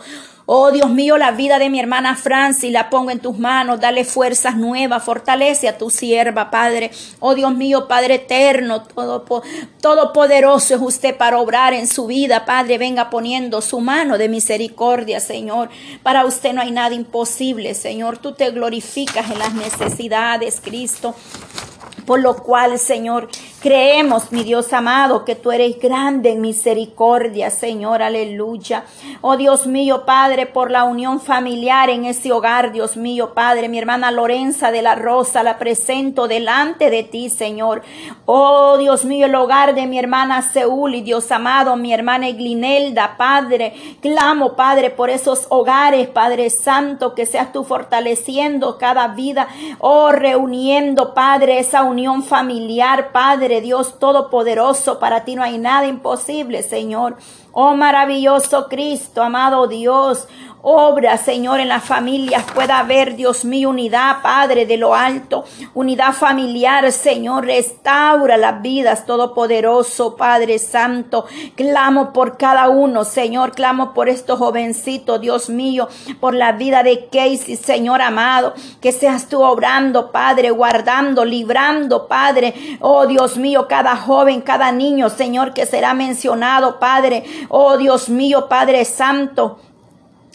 Oh 0.48 0.70
Dios 0.70 0.90
mío, 0.90 1.18
la 1.18 1.32
vida 1.32 1.58
de 1.58 1.68
mi 1.68 1.80
hermana 1.80 2.14
Francis 2.14 2.70
la 2.70 2.88
pongo 2.88 3.10
en 3.10 3.18
tus 3.18 3.36
manos. 3.36 3.80
Dale 3.80 4.04
fuerzas 4.04 4.56
nuevas. 4.56 5.02
Fortalece 5.02 5.68
a 5.68 5.76
tu 5.76 5.90
sierva, 5.90 6.52
Padre. 6.52 6.92
Oh 7.18 7.34
Dios 7.34 7.52
mío, 7.52 7.88
Padre 7.88 8.14
eterno, 8.14 8.82
todo, 8.82 9.24
todopoderoso 9.80 10.76
es 10.76 10.80
usted 10.80 11.16
para 11.16 11.38
obrar 11.38 11.74
en 11.74 11.88
su 11.88 12.06
vida. 12.06 12.44
Padre, 12.44 12.78
venga 12.78 13.10
poniendo 13.10 13.60
su 13.60 13.80
mano 13.80 14.18
de 14.18 14.28
misericordia, 14.28 15.18
Señor. 15.18 15.68
Para 16.04 16.24
usted 16.24 16.52
no 16.52 16.60
hay 16.60 16.70
nada 16.70 16.94
imposible, 16.94 17.74
Señor. 17.74 18.18
Tú 18.18 18.32
te 18.32 18.48
glorificas 18.50 19.28
en 19.28 19.40
las 19.40 19.52
necesidades, 19.52 20.60
Cristo. 20.62 21.16
Por 22.06 22.20
lo 22.20 22.36
cual, 22.36 22.78
Señor, 22.78 23.28
creemos, 23.66 24.30
mi 24.30 24.44
Dios 24.44 24.72
amado, 24.72 25.24
que 25.24 25.34
tú 25.34 25.50
eres 25.50 25.80
grande 25.80 26.30
en 26.30 26.40
misericordia, 26.40 27.50
Señor, 27.50 28.00
aleluya. 28.00 28.84
Oh 29.22 29.36
Dios 29.36 29.66
mío, 29.66 30.04
Padre, 30.06 30.46
por 30.46 30.70
la 30.70 30.84
unión 30.84 31.20
familiar 31.20 31.90
en 31.90 32.04
ese 32.04 32.30
hogar, 32.30 32.70
Dios 32.70 32.96
mío, 32.96 33.34
Padre, 33.34 33.68
mi 33.68 33.78
hermana 33.78 34.12
Lorenza 34.12 34.70
de 34.70 34.82
la 34.82 34.94
Rosa, 34.94 35.42
la 35.42 35.58
presento 35.58 36.28
delante 36.28 36.90
de 36.90 37.02
ti, 37.02 37.28
Señor. 37.28 37.82
Oh 38.24 38.76
Dios 38.78 39.04
mío, 39.04 39.26
el 39.26 39.34
hogar 39.34 39.74
de 39.74 39.88
mi 39.88 39.98
hermana 39.98 40.42
Seúl 40.42 40.94
y 40.94 41.02
Dios 41.02 41.32
amado, 41.32 41.74
mi 41.74 41.92
hermana 41.92 42.28
Eglinelda, 42.28 43.16
Padre, 43.16 43.74
clamo, 44.00 44.54
Padre, 44.54 44.90
por 44.90 45.10
esos 45.10 45.46
hogares, 45.48 46.06
Padre 46.06 46.50
Santo, 46.50 47.16
que 47.16 47.26
seas 47.26 47.50
tú 47.50 47.64
fortaleciendo 47.64 48.78
cada 48.78 49.08
vida, 49.08 49.48
oh, 49.80 50.12
reuniendo, 50.12 51.14
Padre, 51.14 51.58
esa 51.58 51.82
unión 51.82 51.96
unión 51.96 52.22
familiar, 52.22 53.10
Padre 53.10 53.55
Dios 53.60 53.98
Todopoderoso. 53.98 54.98
Para 54.98 55.24
ti 55.24 55.34
no 55.36 55.42
hay 55.42 55.58
nada 55.58 55.86
imposible, 55.86 56.62
Señor. 56.62 57.16
Oh 57.52 57.74
maravilloso 57.74 58.68
Cristo, 58.68 59.22
amado 59.22 59.66
Dios. 59.66 60.28
Obra, 60.68 61.16
Señor, 61.16 61.60
en 61.60 61.68
las 61.68 61.84
familias 61.84 62.44
pueda 62.52 62.80
haber, 62.80 63.14
Dios 63.14 63.44
mío, 63.44 63.70
unidad, 63.70 64.20
Padre, 64.20 64.66
de 64.66 64.76
lo 64.76 64.96
alto, 64.96 65.44
unidad 65.74 66.12
familiar, 66.12 66.90
Señor, 66.90 67.46
restaura 67.46 68.36
las 68.36 68.62
vidas, 68.62 69.06
Todopoderoso, 69.06 70.16
Padre 70.16 70.58
Santo. 70.58 71.26
Clamo 71.54 72.12
por 72.12 72.36
cada 72.36 72.68
uno, 72.68 73.04
Señor, 73.04 73.52
clamo 73.52 73.94
por 73.94 74.08
estos 74.08 74.40
jovencitos, 74.40 75.20
Dios 75.20 75.50
mío, 75.50 75.86
por 76.18 76.34
la 76.34 76.50
vida 76.50 76.82
de 76.82 77.04
Casey, 77.12 77.54
Señor 77.54 78.02
amado, 78.02 78.52
que 78.80 78.90
seas 78.90 79.28
tú 79.28 79.44
obrando, 79.44 80.10
Padre, 80.10 80.50
guardando, 80.50 81.24
librando, 81.24 82.08
Padre, 82.08 82.78
oh 82.80 83.06
Dios 83.06 83.36
mío, 83.36 83.68
cada 83.68 83.94
joven, 83.94 84.40
cada 84.40 84.72
niño, 84.72 85.10
Señor, 85.10 85.54
que 85.54 85.64
será 85.64 85.94
mencionado, 85.94 86.80
Padre, 86.80 87.22
oh 87.50 87.76
Dios 87.76 88.08
mío, 88.08 88.48
Padre 88.48 88.84
Santo. 88.84 89.60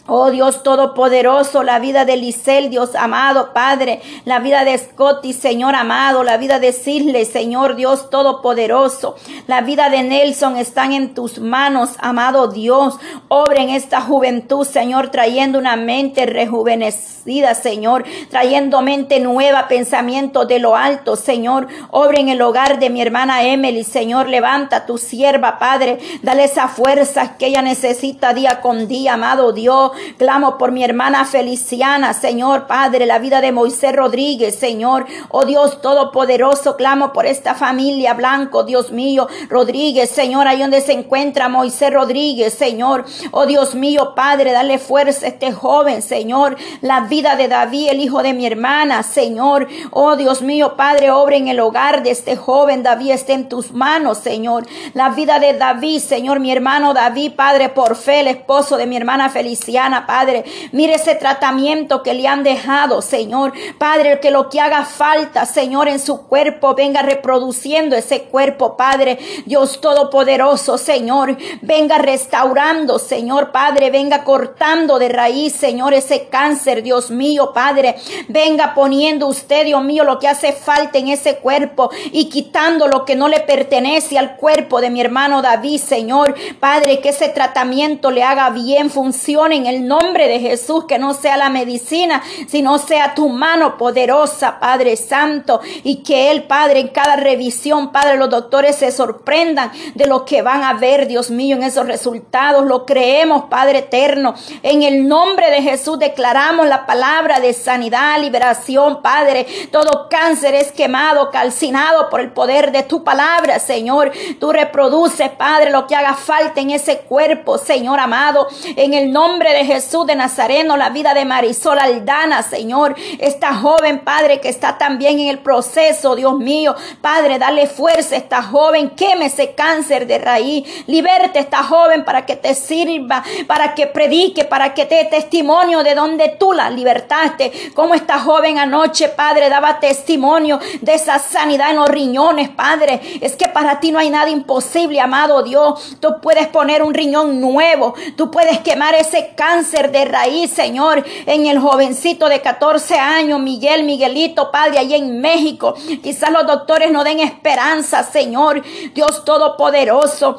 Oh 0.08 0.32
Dios 0.32 0.64
Todopoderoso, 0.64 1.62
la 1.62 1.78
vida 1.78 2.04
de 2.04 2.16
Lisel, 2.16 2.70
Dios 2.70 2.96
amado 2.96 3.52
Padre, 3.52 4.02
la 4.24 4.40
vida 4.40 4.64
de 4.64 4.76
Scotty, 4.76 5.32
Señor 5.32 5.76
amado, 5.76 6.24
la 6.24 6.38
vida 6.38 6.58
de 6.58 6.72
Sidley, 6.72 7.24
Señor 7.24 7.76
Dios 7.76 8.10
Todopoderoso, 8.10 9.14
la 9.46 9.60
vida 9.60 9.90
de 9.90 10.02
Nelson 10.02 10.56
están 10.56 10.92
en 10.92 11.14
tus 11.14 11.38
manos, 11.38 11.90
amado 12.00 12.48
Dios. 12.48 12.96
Obra 13.28 13.62
en 13.62 13.70
esta 13.70 14.00
juventud, 14.00 14.66
Señor, 14.66 15.10
trayendo 15.10 15.60
una 15.60 15.76
mente 15.76 16.26
rejuvenecida, 16.26 17.54
Señor, 17.54 18.04
trayendo 18.28 18.82
mente 18.82 19.20
nueva, 19.20 19.68
pensamiento 19.68 20.46
de 20.46 20.58
lo 20.58 20.74
alto, 20.74 21.14
Señor. 21.14 21.68
Obra 21.92 22.18
en 22.18 22.28
el 22.28 22.42
hogar 22.42 22.80
de 22.80 22.90
mi 22.90 23.00
hermana 23.00 23.44
Emily, 23.44 23.84
Señor, 23.84 24.28
levanta 24.28 24.84
tu 24.84 24.98
sierva, 24.98 25.60
Padre, 25.60 25.98
dale 26.22 26.42
esa 26.42 26.66
fuerza 26.66 27.36
que 27.36 27.46
ella 27.46 27.62
necesita 27.62 28.34
día 28.34 28.60
con 28.60 28.88
día, 28.88 29.14
amado 29.14 29.52
Dios. 29.52 29.91
Clamo 30.18 30.58
por 30.58 30.72
mi 30.72 30.84
hermana 30.84 31.24
Feliciana, 31.24 32.14
Señor 32.14 32.66
Padre, 32.66 33.06
la 33.06 33.18
vida 33.18 33.40
de 33.40 33.52
Moisés 33.52 33.94
Rodríguez, 33.94 34.54
Señor. 34.56 35.06
Oh 35.28 35.44
Dios 35.44 35.80
Todopoderoso, 35.80 36.76
clamo 36.76 37.12
por 37.12 37.26
esta 37.26 37.54
familia 37.54 38.14
Blanco, 38.14 38.64
Dios 38.64 38.92
mío, 38.92 39.28
Rodríguez, 39.48 40.10
Señor, 40.10 40.46
ahí 40.46 40.60
donde 40.60 40.80
se 40.80 40.92
encuentra 40.92 41.48
Moisés 41.48 41.92
Rodríguez, 41.92 42.54
Señor. 42.54 43.04
Oh 43.30 43.46
Dios 43.46 43.74
mío, 43.74 44.14
Padre, 44.14 44.52
dale 44.52 44.78
fuerza 44.78 45.26
a 45.26 45.28
este 45.28 45.52
joven, 45.52 46.02
Señor. 46.02 46.56
La 46.80 47.00
vida 47.00 47.36
de 47.36 47.48
David, 47.48 47.88
el 47.90 48.00
hijo 48.00 48.22
de 48.22 48.32
mi 48.32 48.46
hermana, 48.46 49.02
Señor. 49.02 49.68
Oh 49.90 50.16
Dios 50.16 50.42
mío, 50.42 50.76
Padre, 50.76 51.10
obra 51.10 51.36
en 51.36 51.48
el 51.48 51.60
hogar 51.60 52.02
de 52.02 52.10
este 52.10 52.36
joven. 52.36 52.82
David 52.82 53.10
esté 53.10 53.32
en 53.32 53.48
tus 53.48 53.72
manos, 53.72 54.18
Señor. 54.18 54.66
La 54.94 55.10
vida 55.10 55.38
de 55.38 55.54
David, 55.54 55.98
Señor, 56.00 56.40
mi 56.40 56.52
hermano 56.52 56.94
David, 56.94 57.32
Padre, 57.36 57.68
por 57.68 57.96
fe, 57.96 58.20
el 58.20 58.28
esposo 58.28 58.76
de 58.76 58.86
mi 58.86 58.96
hermana 58.96 59.28
Feliciana. 59.30 59.81
Padre. 60.06 60.44
Mire 60.72 60.94
ese 60.94 61.14
tratamiento 61.14 62.02
que 62.02 62.14
le 62.14 62.26
han 62.28 62.42
dejado, 62.42 63.02
Señor. 63.02 63.52
Padre, 63.78 64.20
que 64.20 64.30
lo 64.30 64.48
que 64.48 64.60
haga 64.60 64.84
falta, 64.84 65.44
Señor, 65.46 65.88
en 65.88 65.98
su 65.98 66.26
cuerpo, 66.26 66.74
venga 66.74 67.02
reproduciendo 67.02 67.96
ese 67.96 68.22
cuerpo, 68.22 68.76
Padre. 68.76 69.18
Dios 69.46 69.80
Todopoderoso, 69.80 70.78
Señor. 70.78 71.36
Venga 71.62 71.98
restaurando, 71.98 72.98
Señor, 72.98 73.50
Padre. 73.50 73.90
Venga 73.90 74.24
cortando 74.24 74.98
de 74.98 75.08
raíz, 75.08 75.54
Señor, 75.54 75.94
ese 75.94 76.28
cáncer, 76.28 76.82
Dios 76.82 77.10
mío, 77.10 77.52
Padre. 77.52 77.96
Venga 78.28 78.74
poniendo 78.74 79.26
usted, 79.26 79.64
Dios 79.64 79.82
mío, 79.82 80.04
lo 80.04 80.18
que 80.18 80.28
hace 80.28 80.52
falta 80.52 80.98
en 80.98 81.08
ese 81.08 81.36
cuerpo 81.36 81.90
y 82.12 82.28
quitando 82.28 82.88
lo 82.88 83.04
que 83.04 83.16
no 83.16 83.28
le 83.28 83.40
pertenece 83.40 84.18
al 84.18 84.36
cuerpo 84.36 84.80
de 84.80 84.90
mi 84.90 85.00
hermano 85.00 85.42
David, 85.42 85.80
Señor. 85.80 86.34
Padre, 86.60 87.00
que 87.00 87.10
ese 87.10 87.28
tratamiento 87.28 88.10
le 88.10 88.22
haga 88.22 88.50
bien, 88.50 88.90
funcione 88.90 89.56
en 89.56 89.66
nombre 89.80 90.28
de 90.28 90.40
Jesús, 90.40 90.84
que 90.84 90.98
no 90.98 91.14
sea 91.14 91.36
la 91.36 91.50
medicina, 91.50 92.22
sino 92.46 92.78
sea 92.78 93.14
tu 93.14 93.28
mano 93.28 93.76
poderosa, 93.76 94.60
Padre 94.60 94.96
Santo, 94.96 95.60
y 95.82 96.02
que 96.02 96.30
Él, 96.30 96.44
Padre, 96.44 96.80
en 96.80 96.88
cada 96.88 97.16
revisión, 97.16 97.92
Padre, 97.92 98.16
los 98.16 98.30
doctores 98.30 98.76
se 98.76 98.92
sorprendan 98.92 99.72
de 99.94 100.06
lo 100.06 100.24
que 100.24 100.42
van 100.42 100.62
a 100.64 100.74
ver, 100.74 101.06
Dios 101.06 101.30
mío, 101.30 101.56
en 101.56 101.62
esos 101.62 101.86
resultados. 101.86 102.66
Lo 102.66 102.86
creemos, 102.86 103.44
Padre 103.44 103.78
eterno. 103.78 104.34
En 104.62 104.82
el 104.82 105.08
nombre 105.08 105.50
de 105.50 105.62
Jesús 105.62 105.98
declaramos 105.98 106.66
la 106.66 106.86
palabra 106.86 107.40
de 107.40 107.52
sanidad, 107.52 108.20
liberación, 108.20 109.02
Padre. 109.02 109.46
Todo 109.70 110.08
cáncer 110.08 110.54
es 110.54 110.72
quemado, 110.72 111.30
calcinado 111.30 112.08
por 112.10 112.20
el 112.20 112.32
poder 112.32 112.72
de 112.72 112.82
tu 112.82 113.04
palabra, 113.04 113.58
Señor. 113.58 114.12
Tú 114.38 114.52
reproduces, 114.52 115.30
Padre, 115.30 115.70
lo 115.70 115.86
que 115.86 115.96
haga 115.96 116.14
falta 116.14 116.60
en 116.60 116.70
ese 116.70 116.98
cuerpo, 116.98 117.58
Señor 117.58 118.00
amado. 118.00 118.48
En 118.76 118.94
el 118.94 119.12
nombre 119.12 119.52
de 119.52 119.61
Jesús 119.64 120.06
de 120.06 120.16
Nazareno, 120.16 120.76
la 120.76 120.90
vida 120.90 121.14
de 121.14 121.24
Marisol 121.24 121.78
Aldana, 121.78 122.42
Señor. 122.42 122.94
Esta 123.18 123.54
joven, 123.54 124.00
Padre, 124.00 124.40
que 124.40 124.48
está 124.48 124.78
también 124.78 125.20
en 125.20 125.28
el 125.28 125.38
proceso, 125.38 126.16
Dios 126.16 126.38
mío. 126.38 126.74
Padre, 127.00 127.38
dale 127.38 127.66
fuerza 127.66 128.14
a 128.14 128.18
esta 128.18 128.42
joven, 128.42 128.90
queme 128.90 129.26
ese 129.26 129.54
cáncer 129.54 130.06
de 130.06 130.18
raíz. 130.18 130.66
Liberte 130.86 131.38
a 131.38 131.42
esta 131.42 131.62
joven 131.62 132.04
para 132.04 132.26
que 132.26 132.36
te 132.36 132.54
sirva, 132.54 133.22
para 133.46 133.74
que 133.74 133.86
predique, 133.86 134.44
para 134.44 134.74
que 134.74 134.86
te 134.86 135.04
testimonio 135.04 135.82
de 135.82 135.94
donde 135.94 136.36
tú 136.38 136.52
la 136.52 136.70
libertaste. 136.70 137.72
Como 137.74 137.94
esta 137.94 138.18
joven 138.18 138.58
anoche, 138.58 139.08
Padre, 139.08 139.48
daba 139.48 139.80
testimonio 139.80 140.58
de 140.80 140.94
esa 140.94 141.18
sanidad 141.18 141.70
en 141.70 141.76
los 141.76 141.88
riñones, 141.88 142.48
Padre. 142.48 143.00
Es 143.20 143.36
que 143.36 143.48
para 143.48 143.80
ti 143.80 143.92
no 143.92 143.98
hay 143.98 144.10
nada 144.10 144.30
imposible, 144.30 145.00
amado 145.00 145.42
Dios. 145.42 145.96
Tú 146.00 146.20
puedes 146.20 146.48
poner 146.48 146.82
un 146.82 146.94
riñón 146.94 147.40
nuevo. 147.40 147.94
Tú 148.16 148.30
puedes 148.30 148.58
quemar 148.60 148.94
ese 148.94 149.32
cáncer 149.36 149.51
cáncer 149.52 149.92
de 149.92 150.06
raíz, 150.06 150.50
Señor, 150.50 151.04
en 151.26 151.44
el 151.44 151.58
jovencito 151.58 152.30
de 152.30 152.40
14 152.40 152.94
años, 152.94 153.38
Miguel, 153.38 153.84
Miguelito, 153.84 154.50
Padre, 154.50 154.78
allá 154.78 154.96
en 154.96 155.20
México. 155.20 155.74
Quizás 156.02 156.30
los 156.30 156.46
doctores 156.46 156.90
no 156.90 157.04
den 157.04 157.20
esperanza, 157.20 158.02
Señor, 158.02 158.62
Dios 158.94 159.26
Todopoderoso. 159.26 160.38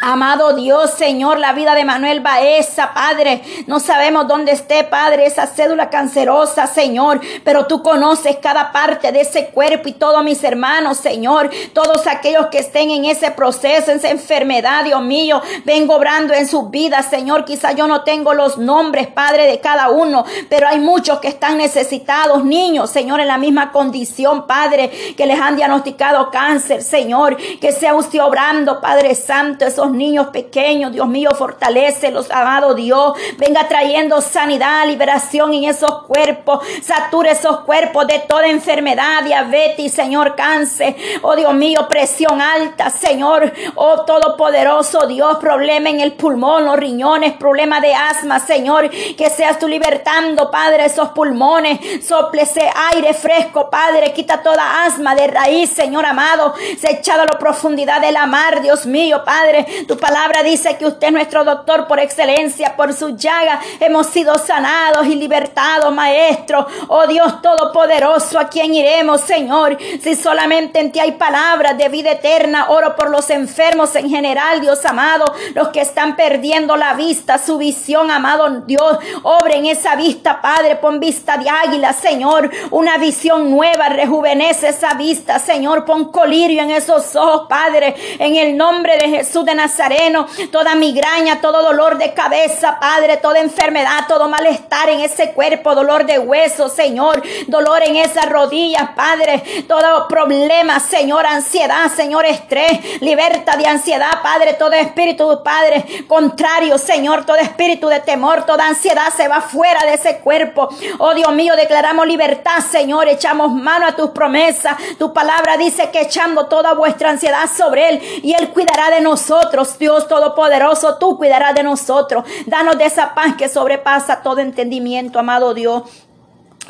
Amado 0.00 0.52
Dios, 0.52 0.92
Señor, 0.92 1.40
la 1.40 1.52
vida 1.54 1.74
de 1.74 1.84
Manuel 1.84 2.20
Baeza, 2.20 2.94
Padre, 2.94 3.42
no 3.66 3.80
sabemos 3.80 4.28
dónde 4.28 4.52
esté, 4.52 4.84
Padre, 4.84 5.26
esa 5.26 5.48
cédula 5.48 5.90
cancerosa, 5.90 6.68
Señor, 6.68 7.20
pero 7.42 7.66
tú 7.66 7.82
conoces 7.82 8.36
cada 8.36 8.70
parte 8.70 9.10
de 9.10 9.22
ese 9.22 9.48
cuerpo 9.48 9.88
y 9.88 9.94
todos 9.94 10.22
mis 10.22 10.44
hermanos, 10.44 10.98
Señor, 10.98 11.50
todos 11.72 12.06
aquellos 12.06 12.46
que 12.46 12.58
estén 12.58 12.92
en 12.92 13.06
ese 13.06 13.32
proceso, 13.32 13.90
en 13.90 13.96
esa 13.96 14.10
enfermedad, 14.10 14.84
Dios 14.84 15.02
mío, 15.02 15.42
vengo 15.64 15.96
obrando 15.96 16.32
en 16.32 16.46
sus 16.46 16.70
vidas, 16.70 17.06
Señor, 17.10 17.44
quizá 17.44 17.72
yo 17.72 17.88
no 17.88 18.02
tengo 18.02 18.34
los 18.34 18.56
nombres, 18.56 19.08
Padre, 19.08 19.48
de 19.48 19.58
cada 19.58 19.90
uno, 19.90 20.24
pero 20.48 20.68
hay 20.68 20.78
muchos 20.78 21.18
que 21.18 21.26
están 21.26 21.58
necesitados, 21.58 22.44
niños, 22.44 22.88
Señor, 22.90 23.18
en 23.18 23.26
la 23.26 23.38
misma 23.38 23.72
condición, 23.72 24.46
Padre, 24.46 24.92
que 25.16 25.26
les 25.26 25.40
han 25.40 25.56
diagnosticado 25.56 26.30
cáncer, 26.30 26.84
Señor, 26.84 27.36
que 27.60 27.72
sea 27.72 27.96
usted 27.96 28.22
obrando, 28.22 28.80
Padre 28.80 29.16
Santo, 29.16 29.66
esos 29.66 29.87
niños 29.90 30.28
pequeños, 30.28 30.92
Dios 30.92 31.08
mío, 31.08 31.30
fortalece 31.36 32.10
los 32.10 32.30
amado 32.30 32.74
Dios. 32.74 33.14
Venga 33.38 33.68
trayendo 33.68 34.20
sanidad, 34.20 34.86
liberación 34.86 35.54
en 35.54 35.64
esos 35.64 36.04
cuerpos. 36.04 36.66
Sature 36.82 37.30
esos 37.30 37.60
cuerpos 37.60 38.06
de 38.06 38.18
toda 38.20 38.48
enfermedad, 38.48 39.22
diabetes, 39.24 39.92
Señor, 39.92 40.34
cáncer. 40.36 40.96
Oh 41.22 41.36
Dios 41.36 41.54
mío, 41.54 41.86
presión 41.88 42.40
alta, 42.40 42.90
Señor. 42.90 43.52
Oh 43.74 44.04
Todopoderoso 44.04 45.06
Dios, 45.06 45.38
problema 45.38 45.90
en 45.90 46.00
el 46.00 46.12
pulmón, 46.12 46.64
los 46.64 46.76
riñones, 46.76 47.34
problema 47.34 47.80
de 47.80 47.94
asma, 47.94 48.40
Señor. 48.40 48.90
Que 48.90 49.30
seas 49.30 49.58
tú 49.58 49.68
libertando, 49.68 50.50
Padre, 50.50 50.86
esos 50.86 51.10
pulmones. 51.10 52.06
Soplese 52.06 52.68
aire 52.92 53.14
fresco, 53.14 53.70
Padre. 53.70 54.12
Quita 54.12 54.42
toda 54.42 54.84
asma 54.84 55.14
de 55.14 55.26
raíz, 55.28 55.70
Señor 55.70 56.04
amado. 56.04 56.54
Se 56.78 56.98
echado 56.98 57.22
a 57.22 57.26
la 57.26 57.38
profundidad 57.38 58.00
de 58.00 58.12
la 58.12 58.26
mar, 58.26 58.60
Dios 58.62 58.86
mío, 58.86 59.22
Padre. 59.24 59.66
Tu 59.86 59.96
palabra 59.96 60.42
dice 60.42 60.76
que 60.76 60.86
usted 60.86 61.08
es 61.08 61.12
nuestro 61.12 61.44
doctor 61.44 61.86
por 61.86 62.00
excelencia, 62.00 62.76
por 62.76 62.92
su 62.92 63.16
llaga 63.16 63.60
hemos 63.80 64.06
sido 64.08 64.36
sanados 64.38 65.06
y 65.06 65.14
libertados, 65.14 65.92
Maestro. 65.92 66.66
Oh 66.88 67.06
Dios 67.06 67.40
Todopoderoso, 67.42 68.38
¿a 68.38 68.48
quién 68.48 68.74
iremos, 68.74 69.20
Señor? 69.20 69.78
Si 70.02 70.14
solamente 70.14 70.80
en 70.80 70.92
ti 70.92 71.00
hay 71.00 71.12
palabras 71.12 71.76
de 71.78 71.88
vida 71.88 72.12
eterna, 72.12 72.66
oro 72.70 72.96
por 72.96 73.10
los 73.10 73.30
enfermos 73.30 73.94
en 73.94 74.08
general, 74.08 74.60
Dios 74.60 74.84
amado, 74.84 75.24
los 75.54 75.68
que 75.68 75.80
están 75.80 76.16
perdiendo 76.16 76.76
la 76.76 76.94
vista, 76.94 77.38
su 77.38 77.58
visión, 77.58 78.10
amado 78.10 78.62
Dios. 78.66 78.98
Obre 79.22 79.56
en 79.56 79.66
esa 79.66 79.96
vista, 79.96 80.40
Padre, 80.40 80.76
pon 80.76 81.00
vista 81.00 81.36
de 81.36 81.48
águila, 81.48 81.92
Señor. 81.92 82.50
Una 82.70 82.98
visión 82.98 83.50
nueva, 83.50 83.88
rejuvenece 83.88 84.68
esa 84.68 84.94
vista, 84.94 85.38
Señor. 85.38 85.84
Pon 85.84 86.10
colirio 86.10 86.62
en 86.62 86.70
esos 86.70 87.14
ojos, 87.16 87.46
Padre, 87.48 87.94
en 88.18 88.36
el 88.36 88.56
nombre 88.56 88.96
de 88.98 89.08
Jesús 89.08 89.44
de 89.44 89.54
Nazaret. 89.54 89.67
Nazareno, 89.68 90.26
toda 90.50 90.74
migraña, 90.74 91.42
todo 91.42 91.62
dolor 91.62 91.98
de 91.98 92.14
cabeza, 92.14 92.78
Padre, 92.80 93.18
toda 93.18 93.38
enfermedad, 93.38 94.06
todo 94.08 94.26
malestar 94.26 94.88
en 94.88 95.00
ese 95.00 95.32
cuerpo, 95.32 95.74
dolor 95.74 96.06
de 96.06 96.18
hueso, 96.18 96.70
Señor, 96.70 97.22
dolor 97.46 97.82
en 97.82 97.96
esas 97.96 98.30
rodillas, 98.30 98.90
Padre, 98.96 99.64
todo 99.68 100.08
problema, 100.08 100.80
Señor, 100.80 101.26
ansiedad, 101.26 101.92
Señor, 101.94 102.24
estrés, 102.24 103.02
libertad 103.02 103.58
de 103.58 103.66
ansiedad, 103.66 104.22
Padre, 104.22 104.54
todo 104.54 104.72
espíritu, 104.72 105.42
Padre, 105.44 105.84
contrario, 106.08 106.78
Señor, 106.78 107.26
todo 107.26 107.36
espíritu 107.36 107.88
de 107.88 108.00
temor, 108.00 108.46
toda 108.46 108.68
ansiedad 108.68 109.12
se 109.14 109.28
va 109.28 109.42
fuera 109.42 109.84
de 109.84 109.94
ese 109.94 110.20
cuerpo. 110.20 110.70
Oh 110.98 111.12
Dios 111.12 111.32
mío, 111.34 111.54
declaramos 111.56 112.06
libertad, 112.06 112.60
Señor, 112.70 113.06
echamos 113.06 113.52
mano 113.52 113.86
a 113.86 113.94
tus 113.94 114.10
promesas. 114.10 114.76
Tu 114.98 115.12
palabra 115.12 115.58
dice 115.58 115.90
que 115.90 116.00
echando 116.00 116.46
toda 116.46 116.72
vuestra 116.72 117.10
ansiedad 117.10 117.50
sobre 117.54 117.90
Él 117.90 118.20
y 118.22 118.32
Él 118.32 118.48
cuidará 118.48 118.90
de 118.90 119.02
nosotros. 119.02 119.57
Dios 119.78 120.08
Todopoderoso, 120.08 120.96
tú 120.98 121.16
cuidarás 121.16 121.54
de 121.54 121.62
nosotros. 121.62 122.24
Danos 122.46 122.78
de 122.78 122.86
esa 122.86 123.14
paz 123.14 123.34
que 123.36 123.48
sobrepasa 123.48 124.22
todo 124.22 124.38
entendimiento, 124.38 125.18
amado 125.18 125.54
Dios. 125.54 125.82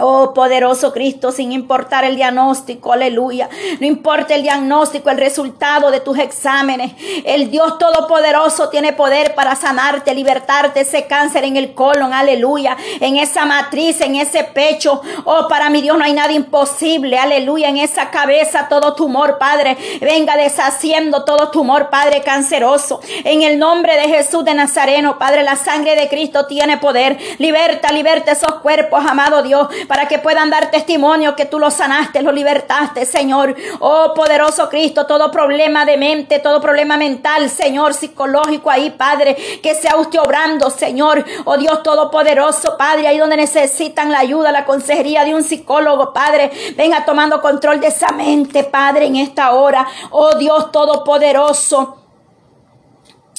Oh 0.01 0.33
poderoso 0.33 0.93
Cristo, 0.93 1.33
sin 1.33 1.51
importar 1.51 2.05
el 2.05 2.15
diagnóstico, 2.15 2.93
aleluya. 2.93 3.49
No 3.81 3.87
importa 3.87 4.35
el 4.37 4.43
diagnóstico, 4.43 5.11
el 5.11 5.19
resultado 5.19 5.91
de 5.91 5.99
tus 5.99 6.19
exámenes. 6.19 6.93
El 7.25 7.51
Dios 7.51 7.79
Todopoderoso 7.79 8.69
tiene 8.69 8.93
poder 8.93 9.35
para 9.35 9.57
sanarte, 9.57 10.15
libertarte 10.15 10.83
ese 10.83 11.07
cáncer 11.07 11.45
en 11.45 11.57
el 11.57 11.75
colon, 11.75 12.13
aleluya. 12.13 12.77
En 13.01 13.17
esa 13.17 13.45
matriz, 13.45 14.01
en 14.01 14.15
ese 14.15 14.45
pecho. 14.45 15.03
Oh, 15.25 15.49
para 15.49 15.69
mi 15.69 15.83
Dios 15.83 15.99
no 15.99 16.05
hay 16.05 16.13
nada 16.13 16.33
imposible, 16.33 17.19
aleluya. 17.19 17.69
En 17.69 17.79
esa 17.79 18.11
cabeza 18.11 18.69
todo 18.69 18.95
tumor, 18.95 19.39
Padre. 19.39 19.77
Venga 20.01 20.37
deshaciendo 20.37 21.25
todo 21.25 21.51
tumor, 21.51 21.91
Padre 21.91 22.23
canceroso. 22.23 23.01
En 23.25 23.43
el 23.43 23.59
nombre 23.59 23.97
de 23.97 24.09
Jesús 24.09 24.45
de 24.45 24.55
Nazareno, 24.55 25.19
Padre, 25.19 25.43
la 25.43 25.57
sangre 25.57 25.97
de 25.97 26.09
Cristo 26.09 26.47
tiene 26.47 26.77
poder. 26.77 27.19
Liberta, 27.39 27.91
liberta 27.91 28.31
esos 28.31 28.61
cuerpos, 28.61 29.05
amado 29.05 29.43
Dios 29.43 29.67
para 29.89 30.07
que 30.07 30.19
puedan 30.19 30.51
dar 30.51 30.71
testimonio 30.71 31.35
que 31.35 31.47
tú 31.47 31.59
los 31.59 31.75
sanaste, 31.75 32.23
los 32.23 32.35
libertaste, 32.35 33.07
Señor. 33.07 33.57
Oh, 33.81 34.13
poderoso 34.15 34.69
Cristo, 34.69 35.07
todo 35.07 35.31
problema 35.31 35.85
de 35.85 35.97
mente, 35.97 36.39
todo 36.39 36.61
problema 36.61 36.97
mental, 36.97 37.51
Señor, 37.51 37.95
psicológico 37.95 38.71
ahí, 38.71 38.91
Padre, 38.91 39.35
que 39.63 39.75
sea 39.75 39.97
usted 39.97 40.21
obrando, 40.21 40.71
Señor. 40.71 41.25
Oh 41.45 41.57
Dios 41.57 41.83
Todopoderoso, 41.83 42.77
Padre, 42.77 43.09
ahí 43.09 43.19
donde 43.19 43.37
necesitan 43.37 44.13
la 44.13 44.21
ayuda, 44.21 44.53
la 44.53 44.67
consejería 44.67 45.25
de 45.25 45.35
un 45.35 45.43
psicólogo, 45.43 46.13
Padre, 46.13 46.51
venga 46.77 47.05
tomando 47.05 47.41
control 47.41 47.81
de 47.81 47.89
esa 47.89 48.13
mente, 48.13 48.65
Padre, 48.65 49.07
en 49.07 49.17
esta 49.17 49.53
hora. 49.55 49.87
Oh 50.11 50.35
Dios 50.35 50.71
Todopoderoso, 50.71 52.03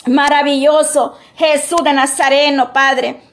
maravilloso, 0.07 1.15
Jesús 1.35 1.83
de 1.83 1.93
Nazareno, 1.93 2.73
Padre. 2.73 3.28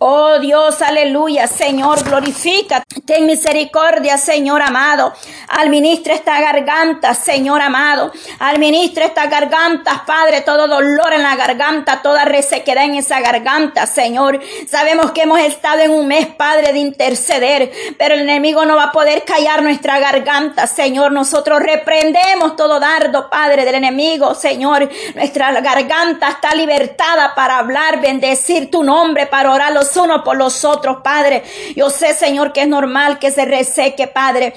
Oh 0.00 0.38
Dios, 0.38 0.80
aleluya, 0.80 1.48
Señor, 1.48 2.04
glorifica. 2.04 2.84
Ten 3.04 3.26
misericordia, 3.26 4.16
Señor 4.16 4.62
amado. 4.62 5.12
Administra 5.48 6.14
esta 6.14 6.40
garganta, 6.40 7.14
Señor 7.14 7.60
amado. 7.60 8.12
Administra 8.38 9.06
esta 9.06 9.26
garganta, 9.26 10.04
Padre, 10.06 10.42
todo 10.42 10.68
dolor 10.68 11.12
en 11.12 11.24
la 11.24 11.34
garganta, 11.34 12.00
toda 12.00 12.24
resequedad 12.24 12.84
en 12.84 12.94
esa 12.94 13.18
garganta, 13.18 13.86
Señor. 13.86 14.40
Sabemos 14.68 15.10
que 15.10 15.22
hemos 15.22 15.40
estado 15.40 15.80
en 15.80 15.90
un 15.90 16.06
mes, 16.06 16.28
Padre, 16.28 16.72
de 16.72 16.78
interceder, 16.78 17.72
pero 17.98 18.14
el 18.14 18.20
enemigo 18.20 18.64
no 18.64 18.76
va 18.76 18.84
a 18.84 18.92
poder 18.92 19.24
callar 19.24 19.64
nuestra 19.64 19.98
garganta, 19.98 20.68
Señor. 20.68 21.10
Nosotros 21.10 21.60
reprendemos 21.60 22.54
todo 22.54 22.78
dardo, 22.78 23.28
Padre, 23.28 23.64
del 23.64 23.74
enemigo, 23.74 24.36
Señor. 24.36 24.88
Nuestra 25.16 25.60
garganta 25.60 26.28
está 26.28 26.54
libertada 26.54 27.34
para 27.34 27.58
hablar, 27.58 28.00
bendecir 28.00 28.70
tu 28.70 28.84
nombre, 28.84 29.26
para 29.26 29.50
orar 29.50 29.72
los 29.72 29.87
unos 29.96 30.22
por 30.22 30.36
los 30.36 30.64
otros, 30.64 30.98
Padre. 31.02 31.42
Yo 31.76 31.90
sé, 31.90 32.14
Señor, 32.14 32.52
que 32.52 32.62
es 32.62 32.68
normal 32.68 33.18
que 33.18 33.30
se 33.30 33.44
reseque, 33.44 34.06
Padre. 34.06 34.54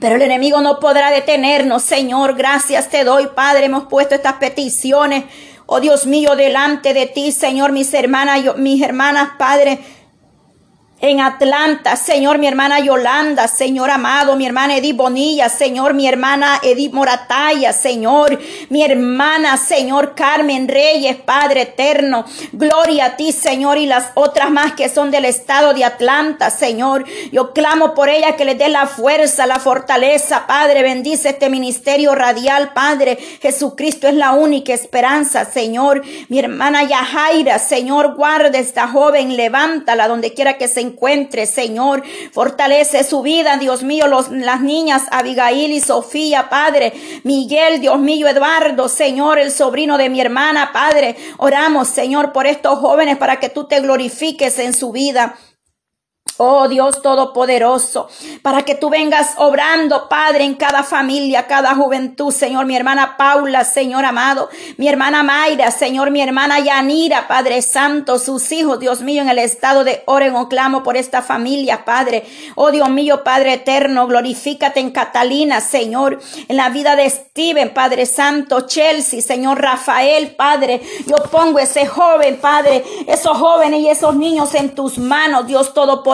Pero 0.00 0.16
el 0.16 0.22
enemigo 0.22 0.60
no 0.60 0.78
podrá 0.78 1.10
detenernos, 1.10 1.82
Señor. 1.82 2.36
Gracias 2.36 2.88
te 2.88 3.04
doy, 3.04 3.28
Padre. 3.34 3.66
Hemos 3.66 3.84
puesto 3.84 4.14
estas 4.14 4.34
peticiones. 4.34 5.24
Oh 5.66 5.80
Dios 5.80 6.06
mío, 6.06 6.36
delante 6.36 6.94
de 6.94 7.06
ti, 7.06 7.30
Señor, 7.32 7.72
mis 7.72 7.94
hermanas, 7.94 8.56
mis 8.56 8.82
hermanas, 8.82 9.30
Padre 9.38 9.78
en 11.00 11.20
Atlanta, 11.20 11.96
Señor, 11.96 12.36
mi 12.38 12.46
hermana 12.46 12.78
Yolanda, 12.80 13.48
Señor 13.48 13.90
amado, 13.90 14.36
mi 14.36 14.44
hermana 14.44 14.76
Edith 14.76 14.96
Bonilla, 14.96 15.48
Señor, 15.48 15.94
mi 15.94 16.06
hermana 16.06 16.60
Edith 16.62 16.92
Morataya, 16.92 17.72
Señor, 17.72 18.38
mi 18.68 18.84
hermana, 18.84 19.56
Señor 19.56 20.14
Carmen 20.14 20.68
Reyes, 20.68 21.16
Padre 21.16 21.62
eterno, 21.62 22.26
gloria 22.52 23.06
a 23.06 23.16
ti, 23.16 23.32
Señor, 23.32 23.78
y 23.78 23.86
las 23.86 24.10
otras 24.14 24.50
más 24.50 24.74
que 24.74 24.90
son 24.90 25.10
del 25.10 25.24
estado 25.24 25.72
de 25.72 25.86
Atlanta, 25.86 26.50
Señor, 26.50 27.06
yo 27.32 27.54
clamo 27.54 27.94
por 27.94 28.10
ella 28.10 28.36
que 28.36 28.44
le 28.44 28.54
dé 28.54 28.68
la 28.68 28.86
fuerza, 28.86 29.46
la 29.46 29.58
fortaleza, 29.58 30.46
Padre, 30.46 30.82
bendice 30.82 31.30
este 31.30 31.48
ministerio 31.48 32.14
radial, 32.14 32.74
Padre, 32.74 33.16
Jesucristo 33.40 34.06
es 34.06 34.14
la 34.14 34.32
única 34.32 34.74
esperanza, 34.74 35.46
Señor, 35.46 36.02
mi 36.28 36.38
hermana 36.38 36.82
Yajaira, 36.82 37.58
Señor, 37.58 38.16
guarda 38.16 38.58
esta 38.58 38.86
joven, 38.86 39.36
levántala 39.36 40.06
donde 40.06 40.34
quiera 40.34 40.58
que 40.58 40.68
se 40.68 40.89
encuentre, 40.90 41.46
Señor. 41.46 42.02
Fortalece 42.32 43.04
su 43.04 43.22
vida, 43.22 43.56
Dios 43.56 43.82
mío, 43.82 44.06
las 44.06 44.60
niñas 44.60 45.02
Abigail 45.10 45.72
y 45.72 45.80
Sofía, 45.80 46.48
Padre. 46.48 46.92
Miguel, 47.24 47.80
Dios 47.80 47.98
mío, 47.98 48.28
Eduardo, 48.28 48.88
Señor, 48.88 49.38
el 49.38 49.50
sobrino 49.50 49.98
de 49.98 50.08
mi 50.08 50.20
hermana, 50.20 50.70
Padre. 50.72 51.16
Oramos, 51.38 51.88
Señor, 51.88 52.32
por 52.32 52.46
estos 52.46 52.78
jóvenes 52.78 53.16
para 53.16 53.40
que 53.40 53.48
tú 53.48 53.64
te 53.64 53.80
glorifiques 53.80 54.58
en 54.58 54.74
su 54.74 54.92
vida. 54.92 55.36
Oh 56.42 56.68
Dios 56.68 57.02
Todopoderoso, 57.02 58.08
para 58.40 58.62
que 58.62 58.74
tú 58.74 58.88
vengas 58.88 59.34
obrando, 59.36 60.08
Padre, 60.08 60.44
en 60.44 60.54
cada 60.54 60.82
familia, 60.82 61.46
cada 61.46 61.74
juventud, 61.74 62.32
Señor, 62.32 62.64
mi 62.64 62.74
hermana 62.74 63.18
Paula, 63.18 63.64
Señor 63.64 64.06
amado, 64.06 64.48
mi 64.78 64.88
hermana 64.88 65.22
Mayra, 65.22 65.70
Señor, 65.70 66.10
mi 66.10 66.22
hermana 66.22 66.58
Yanira, 66.58 67.28
Padre 67.28 67.60
Santo, 67.60 68.18
sus 68.18 68.52
hijos, 68.52 68.80
Dios 68.80 69.02
mío, 69.02 69.20
en 69.20 69.28
el 69.28 69.38
estado 69.38 69.84
de 69.84 70.02
Oregon, 70.06 70.46
clamo 70.46 70.82
por 70.82 70.96
esta 70.96 71.20
familia, 71.20 71.84
Padre. 71.84 72.24
Oh 72.54 72.70
Dios 72.70 72.88
mío, 72.88 73.22
Padre 73.22 73.54
eterno, 73.54 74.06
glorifícate 74.06 74.80
en 74.80 74.92
Catalina, 74.92 75.60
Señor, 75.60 76.20
en 76.48 76.56
la 76.56 76.70
vida 76.70 76.96
de 76.96 77.10
Steven, 77.10 77.74
Padre 77.74 78.06
Santo, 78.06 78.62
Chelsea, 78.62 79.20
Señor 79.20 79.60
Rafael, 79.60 80.34
Padre. 80.36 80.80
Yo 81.06 81.16
pongo 81.30 81.58
ese 81.58 81.86
joven, 81.86 82.38
Padre, 82.40 82.82
esos 83.06 83.36
jóvenes 83.36 83.80
y 83.80 83.88
esos 83.88 84.16
niños 84.16 84.54
en 84.54 84.74
tus 84.74 84.96
manos, 84.96 85.46
Dios 85.46 85.74
Todopoderoso 85.74 86.09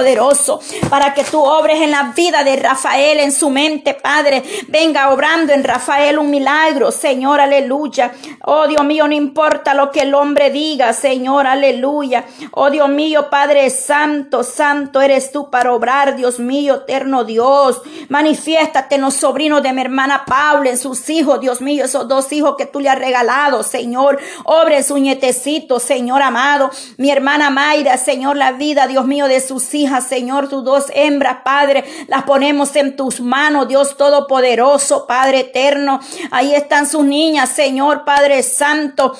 para 0.90 1.14
que 1.14 1.24
tú 1.24 1.42
obres 1.42 1.80
en 1.80 1.90
la 1.90 2.12
vida 2.14 2.44
de 2.44 2.56
Rafael, 2.56 3.20
en 3.20 3.32
su 3.32 3.50
mente, 3.50 3.94
Padre. 3.94 4.42
Venga 4.68 5.10
obrando 5.10 5.52
en 5.52 5.64
Rafael 5.64 6.18
un 6.18 6.30
milagro, 6.30 6.90
Señor, 6.90 7.40
aleluya. 7.40 8.12
Oh 8.44 8.66
Dios 8.66 8.84
mío, 8.84 9.06
no 9.08 9.14
importa 9.14 9.74
lo 9.74 9.90
que 9.90 10.00
el 10.00 10.14
hombre 10.14 10.50
diga, 10.50 10.92
Señor, 10.92 11.46
aleluya. 11.46 12.24
Oh 12.52 12.70
Dios 12.70 12.88
mío, 12.88 13.28
Padre 13.30 13.70
Santo, 13.70 14.42
Santo 14.42 15.00
eres 15.00 15.32
tú 15.32 15.50
para 15.50 15.72
obrar, 15.72 16.16
Dios 16.16 16.38
mío, 16.38 16.76
eterno 16.76 17.24
Dios. 17.24 17.80
Manifiéstate 18.08 18.96
en 18.96 19.02
los 19.02 19.14
sobrinos 19.14 19.62
de 19.62 19.72
mi 19.72 19.80
hermana 19.80 20.24
Paula, 20.26 20.70
en 20.70 20.78
sus 20.78 21.08
hijos, 21.10 21.40
Dios 21.40 21.60
mío, 21.60 21.84
esos 21.84 22.08
dos 22.08 22.32
hijos 22.32 22.56
que 22.56 22.66
tú 22.66 22.80
le 22.80 22.88
has 22.88 22.98
regalado, 22.98 23.62
Señor. 23.62 24.18
Obre 24.44 24.82
su 24.82 24.98
nietecito, 24.98 25.80
Señor 25.80 26.22
amado. 26.22 26.70
Mi 26.96 27.10
hermana 27.10 27.50
Mayra, 27.50 27.96
Señor, 27.96 28.36
la 28.36 28.52
vida, 28.52 28.86
Dios 28.86 29.06
mío, 29.06 29.26
de 29.26 29.40
sus 29.40 29.74
Señor, 30.00 30.48
tus 30.48 30.64
dos 30.64 30.86
hembras, 30.94 31.38
Padre, 31.44 31.84
las 32.08 32.24
ponemos 32.24 32.74
en 32.76 32.96
tus 32.96 33.20
manos, 33.20 33.68
Dios 33.68 33.96
Todopoderoso, 33.96 35.06
Padre 35.06 35.40
eterno. 35.40 36.00
Ahí 36.30 36.54
están 36.54 36.86
sus 36.86 37.04
niñas, 37.04 37.50
Señor, 37.50 38.04
Padre 38.04 38.42
Santo. 38.42 39.16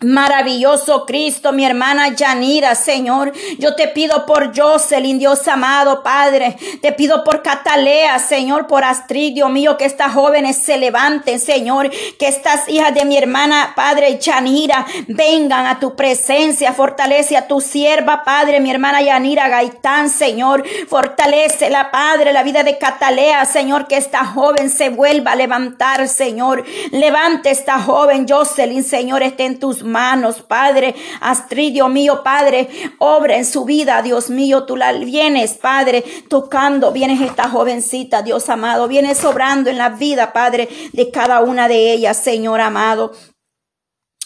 Maravilloso 0.00 1.04
Cristo, 1.06 1.50
mi 1.52 1.64
hermana 1.64 2.14
Yanira, 2.14 2.76
Señor. 2.76 3.32
Yo 3.58 3.74
te 3.74 3.88
pido 3.88 4.26
por 4.26 4.56
Jocelyn, 4.56 5.18
Dios 5.18 5.48
amado, 5.48 6.04
Padre. 6.04 6.56
Te 6.80 6.92
pido 6.92 7.24
por 7.24 7.42
Catalea, 7.42 8.20
Señor, 8.20 8.68
por 8.68 8.84
Astrid, 8.84 9.34
Dios 9.34 9.50
mío, 9.50 9.76
que 9.76 9.86
estas 9.86 10.12
jóvenes 10.12 10.56
se 10.58 10.78
levanten, 10.78 11.40
Señor. 11.40 11.90
Que 12.16 12.28
estas 12.28 12.68
hijas 12.68 12.94
de 12.94 13.06
mi 13.06 13.16
hermana, 13.16 13.72
Padre 13.74 14.20
Yanira, 14.20 14.86
vengan 15.08 15.66
a 15.66 15.80
tu 15.80 15.96
presencia. 15.96 16.72
Fortalece 16.72 17.36
a 17.36 17.48
tu 17.48 17.60
sierva, 17.60 18.22
Padre, 18.22 18.60
mi 18.60 18.70
hermana 18.70 19.02
Yanira 19.02 19.48
Gaitán, 19.48 20.10
Señor. 20.10 20.62
Fortalece 20.86 21.70
la 21.70 21.90
Padre, 21.90 22.32
la 22.32 22.44
vida 22.44 22.62
de 22.62 22.78
Catalea, 22.78 23.44
Señor. 23.46 23.88
Que 23.88 23.96
esta 23.96 24.24
joven 24.24 24.70
se 24.70 24.90
vuelva 24.90 25.32
a 25.32 25.36
levantar, 25.36 26.06
Señor. 26.06 26.64
Levante 26.92 27.50
esta 27.50 27.80
joven, 27.80 28.26
Jocelyn, 28.28 28.84
Señor, 28.84 29.24
esté 29.24 29.44
en 29.44 29.58
tus 29.58 29.87
manos, 29.88 30.42
Padre. 30.42 30.94
Astrid, 31.20 31.72
Dios 31.72 31.90
mío, 31.90 32.22
Padre, 32.22 32.68
obra 32.98 33.36
en 33.36 33.44
su 33.44 33.64
vida, 33.64 34.02
Dios 34.02 34.30
mío, 34.30 34.64
tú 34.64 34.76
la 34.76 34.92
vienes, 34.92 35.54
Padre, 35.54 36.04
tocando, 36.28 36.92
vienes 36.92 37.20
esta 37.20 37.48
jovencita, 37.48 38.22
Dios 38.22 38.48
amado, 38.48 38.88
vienes 38.88 39.24
obrando 39.24 39.70
en 39.70 39.78
la 39.78 39.90
vida, 39.90 40.32
Padre, 40.32 40.68
de 40.92 41.10
cada 41.10 41.40
una 41.40 41.68
de 41.68 41.92
ellas, 41.92 42.16
Señor 42.16 42.60
amado. 42.60 43.12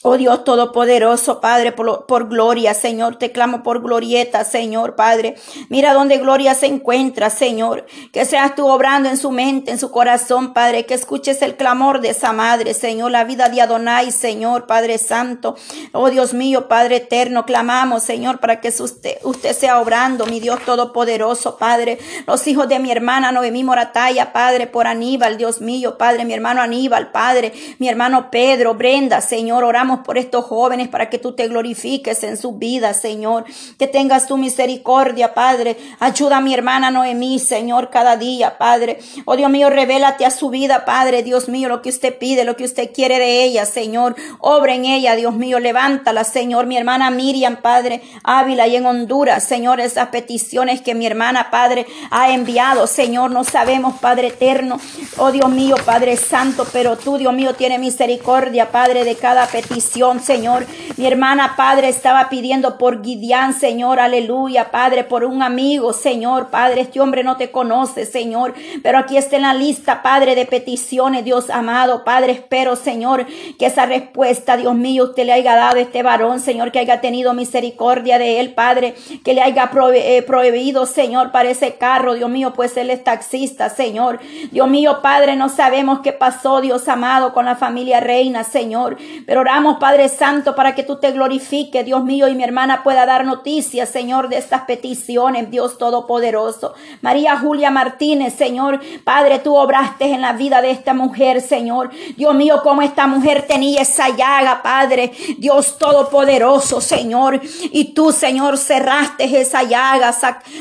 Oh 0.04 0.16
Dios 0.16 0.42
Todopoderoso, 0.42 1.40
Padre, 1.40 1.70
por, 1.70 2.06
por, 2.06 2.28
gloria, 2.28 2.74
Señor, 2.74 3.16
te 3.16 3.30
clamo 3.30 3.62
por 3.62 3.80
glorieta, 3.80 4.44
Señor, 4.44 4.96
Padre. 4.96 5.36
Mira 5.68 5.94
donde 5.94 6.18
gloria 6.18 6.56
se 6.56 6.66
encuentra, 6.66 7.30
Señor. 7.30 7.86
Que 8.12 8.24
seas 8.24 8.56
tú 8.56 8.66
obrando 8.66 9.08
en 9.08 9.16
su 9.16 9.30
mente, 9.30 9.70
en 9.70 9.78
su 9.78 9.92
corazón, 9.92 10.54
Padre. 10.54 10.86
Que 10.86 10.94
escuches 10.94 11.40
el 11.42 11.56
clamor 11.56 12.00
de 12.00 12.10
esa 12.10 12.32
madre, 12.32 12.74
Señor, 12.74 13.12
la 13.12 13.22
vida 13.22 13.48
de 13.48 13.60
Adonai, 13.60 14.10
Señor, 14.10 14.66
Padre 14.66 14.98
Santo. 14.98 15.54
Oh 15.92 16.10
Dios 16.10 16.34
mío, 16.34 16.66
Padre 16.66 16.96
eterno, 16.96 17.46
clamamos, 17.46 18.02
Señor, 18.02 18.40
para 18.40 18.60
que 18.60 18.70
usted, 18.70 19.18
usted 19.22 19.52
sea 19.52 19.80
obrando, 19.80 20.26
mi 20.26 20.40
Dios 20.40 20.64
Todopoderoso, 20.64 21.58
Padre. 21.58 22.00
Los 22.26 22.44
hijos 22.48 22.66
de 22.68 22.80
mi 22.80 22.90
hermana 22.90 23.30
Noemí 23.30 23.62
Morataya, 23.62 24.32
Padre, 24.32 24.66
por 24.66 24.88
Aníbal, 24.88 25.36
Dios 25.36 25.60
mío, 25.60 25.96
Padre, 25.96 26.24
mi 26.24 26.34
hermano 26.34 26.60
Aníbal, 26.60 27.12
Padre, 27.12 27.52
mi 27.78 27.88
hermano 27.88 28.32
Pedro, 28.32 28.74
Brenda, 28.74 29.20
Señor, 29.20 29.62
oramos 29.62 29.91
por 30.00 30.18
estos 30.18 30.44
jóvenes 30.44 30.88
para 30.88 31.11
que 31.11 31.18
tú 31.18 31.33
te 31.33 31.48
glorifiques 31.48 32.22
en 32.22 32.37
su 32.37 32.52
vida, 32.52 32.94
Señor. 32.94 33.44
Que 33.78 33.87
tengas 33.87 34.26
tu 34.26 34.37
misericordia, 34.37 35.35
Padre. 35.35 35.76
Ayuda 36.00 36.38
a 36.38 36.40
mi 36.40 36.55
hermana 36.55 36.90
Noemí, 36.90 37.38
Señor, 37.38 37.90
cada 37.90 38.16
día, 38.16 38.59
Padre. 38.59 38.98
Oh 39.24 39.37
Dios 39.37 39.50
mío, 39.50 39.70
revélate 39.70 40.24
a 40.24 40.31
su 40.31 40.50
vida, 40.50 40.85
Padre. 40.85 41.22
Dios 41.22 41.48
mío, 41.48 41.68
lo 41.68 41.83
que 41.83 41.90
usted 41.90 42.16
pide, 42.16 42.44
lo 42.44 42.57
que 42.57 42.64
usted 42.64 42.90
quiere 42.92 43.18
de 43.18 43.44
ella, 43.44 43.66
Señor. 43.66 44.16
Obra 44.38 44.74
en 44.74 44.85
ella, 44.85 45.16
Dios 45.16 45.35
mío. 45.35 45.59
Levántala, 45.59 46.24
Señor. 46.24 46.66
Mi 46.66 46.76
hermana 46.76 47.11
Miriam, 47.11 47.57
Padre. 47.57 48.02
Ávila 48.24 48.66
y 48.66 48.76
en 48.76 48.87
Honduras, 48.87 49.44
Señor. 49.44 49.81
Esas 49.81 50.09
peticiones 50.09 50.81
que 50.81 50.94
mi 50.94 51.07
hermana, 51.07 51.50
Padre, 51.50 51.87
ha 52.11 52.33
enviado, 52.33 52.87
Señor. 52.87 53.31
No 53.31 53.44
sabemos, 53.44 53.98
Padre 54.00 54.28
eterno. 54.28 54.81
Oh 55.18 55.33
Dios 55.33 55.50
mío, 55.50 55.76
Padre 55.85 56.16
Santo, 56.16 56.66
pero 56.72 56.96
tú, 56.96 57.18
Dios 57.18 57.35
mío, 57.35 57.55
tiene 57.55 57.78
misericordia, 57.78 58.70
Padre, 58.70 59.05
de 59.05 59.16
cada 59.16 59.46
petición 59.46 59.82
Señor. 59.83 60.66
Mi 60.97 61.07
hermana, 61.07 61.55
Padre, 61.57 61.88
estaba 61.88 62.29
pidiendo 62.29 62.79
por 62.79 63.03
Gideán, 63.03 63.53
Señor, 63.53 64.01
aleluya, 64.01 64.71
Padre, 64.71 65.05
por 65.05 65.25
un 65.25 65.42
amigo, 65.42 65.92
Señor, 65.92 66.49
Padre, 66.49 66.83
este 66.83 67.01
hombre 67.01 67.25
no 67.25 67.37
te 67.37 67.51
conoce, 67.51 68.07
Señor, 68.07 68.55
pero 68.83 68.99
aquí 68.99 69.16
está 69.16 69.37
en 69.37 69.42
la 69.42 69.55
lista, 69.55 70.03
Padre, 70.03 70.35
de 70.35 70.47
peticiones, 70.47 71.25
Dios 71.25 71.51
amado, 71.51 72.05
Padre, 72.05 72.33
espero, 72.33 72.77
Señor, 72.77 73.27
que 73.59 73.66
esa 73.66 73.87
respuesta, 73.87 74.57
Dios 74.57 74.75
mío, 74.75 75.05
usted 75.05 75.27
le 75.27 75.33
haya 75.33 75.57
dado 75.57 75.77
a 75.77 75.81
este 75.81 76.03
varón, 76.03 76.40
Señor, 76.40 76.73
que 76.73 76.79
haya 76.79 77.01
tenido 77.01 77.35
misericordia 77.35 78.18
de 78.18 78.40
él, 78.40 78.55
Padre, 78.55 78.95
que 79.25 79.35
le 79.35 79.42
haya 79.42 79.71
eh, 79.95 80.23
prohibido, 80.23 80.87
Señor, 80.87 81.33
para 81.33 81.51
ese 81.51 81.75
carro, 81.75 82.14
Dios 82.14 82.31
mío, 82.31 82.53
pues 82.55 82.77
él 82.77 82.90
es 82.90 83.03
taxista, 83.03 83.68
Señor. 83.68 84.21
Dios 84.51 84.68
mío, 84.68 85.01
Padre, 85.03 85.37
no 85.37 85.49
sabemos 85.49 86.01
qué 86.01 86.12
pasó, 86.12 86.61
Dios 86.61 86.88
amado, 86.88 87.33
con 87.33 87.45
la 87.45 87.57
familia 87.57 88.01
reina, 88.01 88.45
Señor, 88.45 88.97
pero 89.27 89.40
oramos 89.40 89.71
Padre 89.78 90.08
Santo, 90.08 90.54
para 90.54 90.74
que 90.74 90.82
tú 90.82 90.96
te 90.96 91.12
glorifiques, 91.12 91.85
Dios 91.85 92.04
mío, 92.04 92.28
y 92.28 92.35
mi 92.35 92.44
hermana 92.44 92.82
pueda 92.82 93.06
dar 93.06 93.24
noticias, 93.24 93.88
Señor, 93.88 94.28
de 94.28 94.38
estas 94.38 94.62
peticiones, 94.62 95.50
Dios 95.50 95.78
Todopoderoso. 95.78 96.74
María 97.00 97.38
Julia 97.38 97.70
Martínez, 97.70 98.35
Señor, 98.35 98.80
Padre, 99.04 99.38
tú 99.38 99.56
obraste 99.56 100.06
en 100.06 100.20
la 100.20 100.32
vida 100.32 100.62
de 100.62 100.70
esta 100.70 100.94
mujer, 100.94 101.40
Señor. 101.40 101.90
Dios 102.16 102.35
mío, 102.35 102.61
como 102.62 102.82
esta 102.82 103.06
mujer 103.06 103.46
tenía 103.46 103.82
esa 103.82 104.08
llaga, 104.11 104.62
Padre, 104.62 105.12
Dios 105.38 105.78
Todopoderoso, 105.78 106.80
Señor. 106.80 107.40
Y 107.72 107.94
tú, 107.94 108.12
Señor, 108.12 108.58
cerraste 108.58 109.24
esa 109.40 109.62
llaga. 109.62 110.12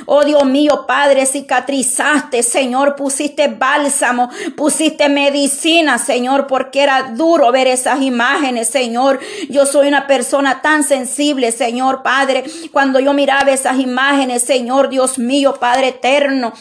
Oh 0.06 0.24
Dios 0.24 0.46
mío, 0.46 0.86
Padre, 0.88 1.26
cicatrizaste, 1.26 2.44
Señor, 2.44 2.96
pusiste 2.96 3.48
bálsamo, 3.48 4.30
pusiste 4.56 5.10
medicina, 5.10 5.98
Señor, 5.98 6.48
porque 6.48 6.84
era 6.84 7.12
duro 7.14 7.52
ver 7.52 7.68
esas 7.68 8.02
imágenes, 8.02 8.68
Señor. 8.68 9.01
Yo 9.50 9.66
soy 9.66 9.88
una 9.88 10.08
persona 10.08 10.62
tan 10.62 10.84
sensible, 10.84 11.52
Señor 11.52 12.04
Padre. 12.04 12.44
Cuando 12.72 13.00
yo 13.00 13.14
miraba 13.14 13.52
esas 13.52 13.80
imágenes, 13.80 14.44
Señor 14.44 14.90
Dios 14.90 15.18
mío, 15.18 15.56
Padre 15.60 15.90
eterno, 15.90 16.54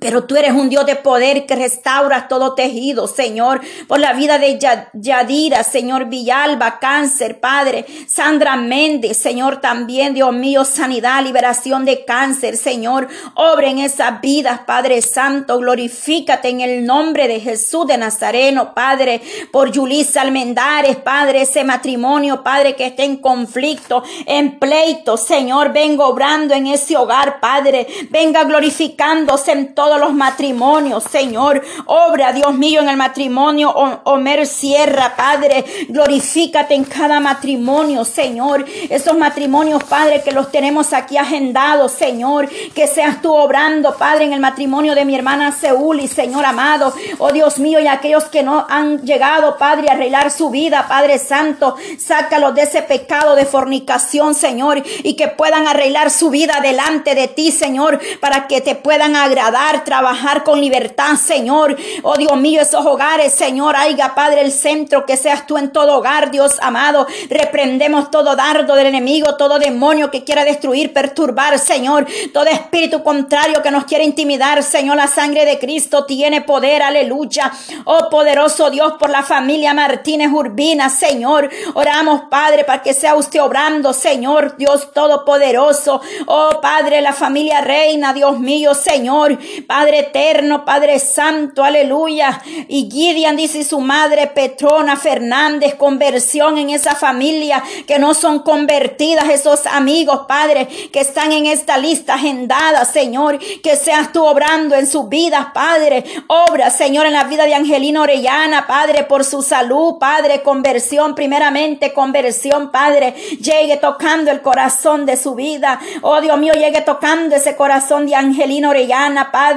pero 0.00 0.24
tú 0.24 0.36
eres 0.36 0.52
un 0.52 0.68
Dios 0.68 0.84
de 0.84 0.96
poder 0.96 1.46
que 1.46 1.56
restauras 1.56 2.28
todo 2.28 2.54
tejido, 2.54 3.08
Señor, 3.08 3.62
por 3.86 3.98
la 3.98 4.12
vida 4.12 4.38
de 4.38 4.58
Yadira, 4.92 5.64
Señor 5.64 6.06
Villalba, 6.06 6.78
cáncer, 6.78 7.40
Padre, 7.40 7.86
Sandra 8.06 8.56
Méndez, 8.56 9.16
Señor, 9.16 9.62
también, 9.62 10.12
Dios 10.12 10.34
mío, 10.34 10.66
sanidad, 10.66 11.24
liberación 11.24 11.86
de 11.86 12.04
cáncer, 12.04 12.58
Señor, 12.58 13.08
obra 13.34 13.68
en 13.70 13.78
esas 13.78 14.20
vidas, 14.20 14.60
Padre 14.66 15.00
Santo, 15.00 15.58
glorifícate 15.58 16.50
en 16.50 16.60
el 16.60 16.84
nombre 16.84 17.26
de 17.26 17.40
Jesús 17.40 17.86
de 17.86 17.96
Nazareno, 17.96 18.74
Padre, 18.74 19.22
por 19.50 19.72
Yulisa 19.72 20.20
Almendares, 20.20 20.96
Padre, 20.96 21.42
ese 21.42 21.64
matrimonio, 21.64 22.44
Padre, 22.44 22.76
que 22.76 22.86
esté 22.86 23.04
en 23.04 23.16
conflicto, 23.16 24.02
en 24.26 24.58
pleito, 24.58 25.16
Señor, 25.16 25.72
venga 25.72 26.06
obrando 26.06 26.52
en 26.52 26.66
ese 26.66 26.94
hogar, 26.94 27.40
Padre, 27.40 27.86
venga 28.10 28.44
glorificándose 28.44 29.52
en 29.52 29.77
todos 29.78 30.00
los 30.00 30.12
matrimonios, 30.12 31.04
Señor. 31.04 31.62
Obra, 31.86 32.32
Dios 32.32 32.52
mío, 32.52 32.80
en 32.80 32.88
el 32.88 32.96
matrimonio 32.96 33.70
Omer 34.02 34.44
Sierra, 34.44 35.14
Padre. 35.16 35.64
Glorifícate 35.88 36.74
en 36.74 36.82
cada 36.82 37.20
matrimonio, 37.20 38.04
Señor. 38.04 38.64
Esos 38.90 39.16
matrimonios, 39.16 39.84
Padre, 39.84 40.20
que 40.24 40.32
los 40.32 40.50
tenemos 40.50 40.92
aquí 40.92 41.16
agendados, 41.16 41.92
Señor. 41.92 42.48
Que 42.74 42.88
seas 42.88 43.22
tú 43.22 43.32
obrando, 43.32 43.96
Padre, 43.96 44.24
en 44.24 44.32
el 44.32 44.40
matrimonio 44.40 44.96
de 44.96 45.04
mi 45.04 45.14
hermana 45.14 45.52
Seúl 45.52 46.00
y 46.00 46.08
Señor 46.08 46.44
amado. 46.44 46.92
Oh 47.18 47.30
Dios 47.30 47.60
mío, 47.60 47.78
y 47.78 47.86
aquellos 47.86 48.24
que 48.24 48.42
no 48.42 48.66
han 48.68 49.02
llegado, 49.02 49.58
Padre, 49.58 49.90
a 49.90 49.92
arreglar 49.92 50.32
su 50.32 50.50
vida, 50.50 50.86
Padre 50.88 51.20
Santo. 51.20 51.76
Sácalos 52.00 52.52
de 52.56 52.62
ese 52.62 52.82
pecado 52.82 53.36
de 53.36 53.46
fornicación, 53.46 54.34
Señor. 54.34 54.82
Y 55.04 55.14
que 55.14 55.28
puedan 55.28 55.68
arreglar 55.68 56.10
su 56.10 56.30
vida 56.30 56.58
delante 56.60 57.14
de 57.14 57.28
ti, 57.28 57.52
Señor. 57.52 58.00
Para 58.18 58.48
que 58.48 58.60
te 58.60 58.74
puedan 58.74 59.14
agradar, 59.14 59.67
trabajar 59.84 60.44
con 60.44 60.60
libertad, 60.60 61.16
Señor. 61.16 61.76
Oh 62.02 62.16
Dios 62.16 62.36
mío, 62.36 62.60
esos 62.60 62.84
hogares, 62.84 63.32
Señor. 63.32 63.76
Haiga, 63.76 64.14
Padre, 64.14 64.42
el 64.42 64.52
centro 64.52 65.06
que 65.06 65.16
seas 65.16 65.46
tú 65.46 65.58
en 65.58 65.70
todo 65.70 65.96
hogar, 65.96 66.30
Dios 66.30 66.56
amado. 66.60 67.06
Reprendemos 67.28 68.10
todo 68.10 68.36
dardo 68.36 68.74
del 68.74 68.86
enemigo, 68.86 69.36
todo 69.36 69.58
demonio 69.58 70.10
que 70.10 70.24
quiera 70.24 70.44
destruir, 70.44 70.92
perturbar, 70.92 71.58
Señor. 71.58 72.06
Todo 72.32 72.46
espíritu 72.46 73.02
contrario 73.02 73.62
que 73.62 73.70
nos 73.70 73.84
quiere 73.84 74.04
intimidar, 74.04 74.62
Señor. 74.62 74.96
La 74.96 75.06
sangre 75.06 75.44
de 75.44 75.58
Cristo 75.58 76.04
tiene 76.04 76.42
poder, 76.42 76.82
aleluya. 76.82 77.52
Oh 77.84 78.08
poderoso 78.10 78.70
Dios, 78.70 78.94
por 78.98 79.10
la 79.10 79.22
familia 79.22 79.74
Martínez 79.74 80.30
Urbina, 80.32 80.90
Señor. 80.90 81.48
Oramos, 81.74 82.22
Padre, 82.30 82.64
para 82.64 82.82
que 82.82 82.94
sea 82.94 83.14
usted 83.14 83.40
obrando, 83.40 83.92
Señor, 83.92 84.56
Dios 84.56 84.92
todopoderoso. 84.92 86.00
Oh 86.26 86.60
Padre, 86.60 87.00
la 87.00 87.12
familia 87.12 87.60
reina, 87.60 88.12
Dios 88.12 88.38
mío, 88.38 88.74
Señor. 88.74 89.38
Padre 89.66 90.00
eterno, 90.00 90.64
Padre 90.64 90.98
santo, 90.98 91.64
aleluya. 91.64 92.40
Y 92.68 92.88
Gideon 92.90 93.36
dice 93.36 93.64
su 93.64 93.80
madre 93.80 94.26
Petrona 94.28 94.96
Fernández, 94.96 95.74
conversión 95.74 96.58
en 96.58 96.70
esa 96.70 96.94
familia 96.94 97.62
que 97.86 97.98
no 97.98 98.14
son 98.14 98.40
convertidas, 98.40 99.28
esos 99.28 99.66
amigos, 99.66 100.22
Padre, 100.28 100.66
que 100.92 101.00
están 101.00 101.32
en 101.32 101.46
esta 101.46 101.78
lista 101.78 102.14
agendada, 102.14 102.84
Señor, 102.84 103.38
que 103.38 103.76
seas 103.76 104.12
tú 104.12 104.24
obrando 104.24 104.74
en 104.74 104.86
sus 104.86 105.08
vidas, 105.08 105.48
Padre. 105.54 106.04
Obra, 106.26 106.70
Señor, 106.70 107.06
en 107.06 107.12
la 107.12 107.24
vida 107.24 107.44
de 107.44 107.54
Angelina 107.54 108.02
Orellana, 108.02 108.66
Padre, 108.66 109.04
por 109.04 109.24
su 109.24 109.42
salud, 109.42 109.98
Padre, 109.98 110.42
conversión, 110.42 111.14
primeramente 111.14 111.92
conversión, 111.92 112.70
Padre. 112.70 113.14
Llegue 113.40 113.76
tocando 113.76 114.30
el 114.30 114.42
corazón 114.42 115.06
de 115.06 115.16
su 115.16 115.34
vida. 115.34 115.80
Oh 116.02 116.20
Dios 116.20 116.38
mío, 116.38 116.54
llegue 116.54 116.80
tocando 116.82 117.36
ese 117.36 117.56
corazón 117.56 118.06
de 118.06 118.14
Angelina 118.14 118.70
Orellana, 118.70 119.30
Padre, 119.30 119.47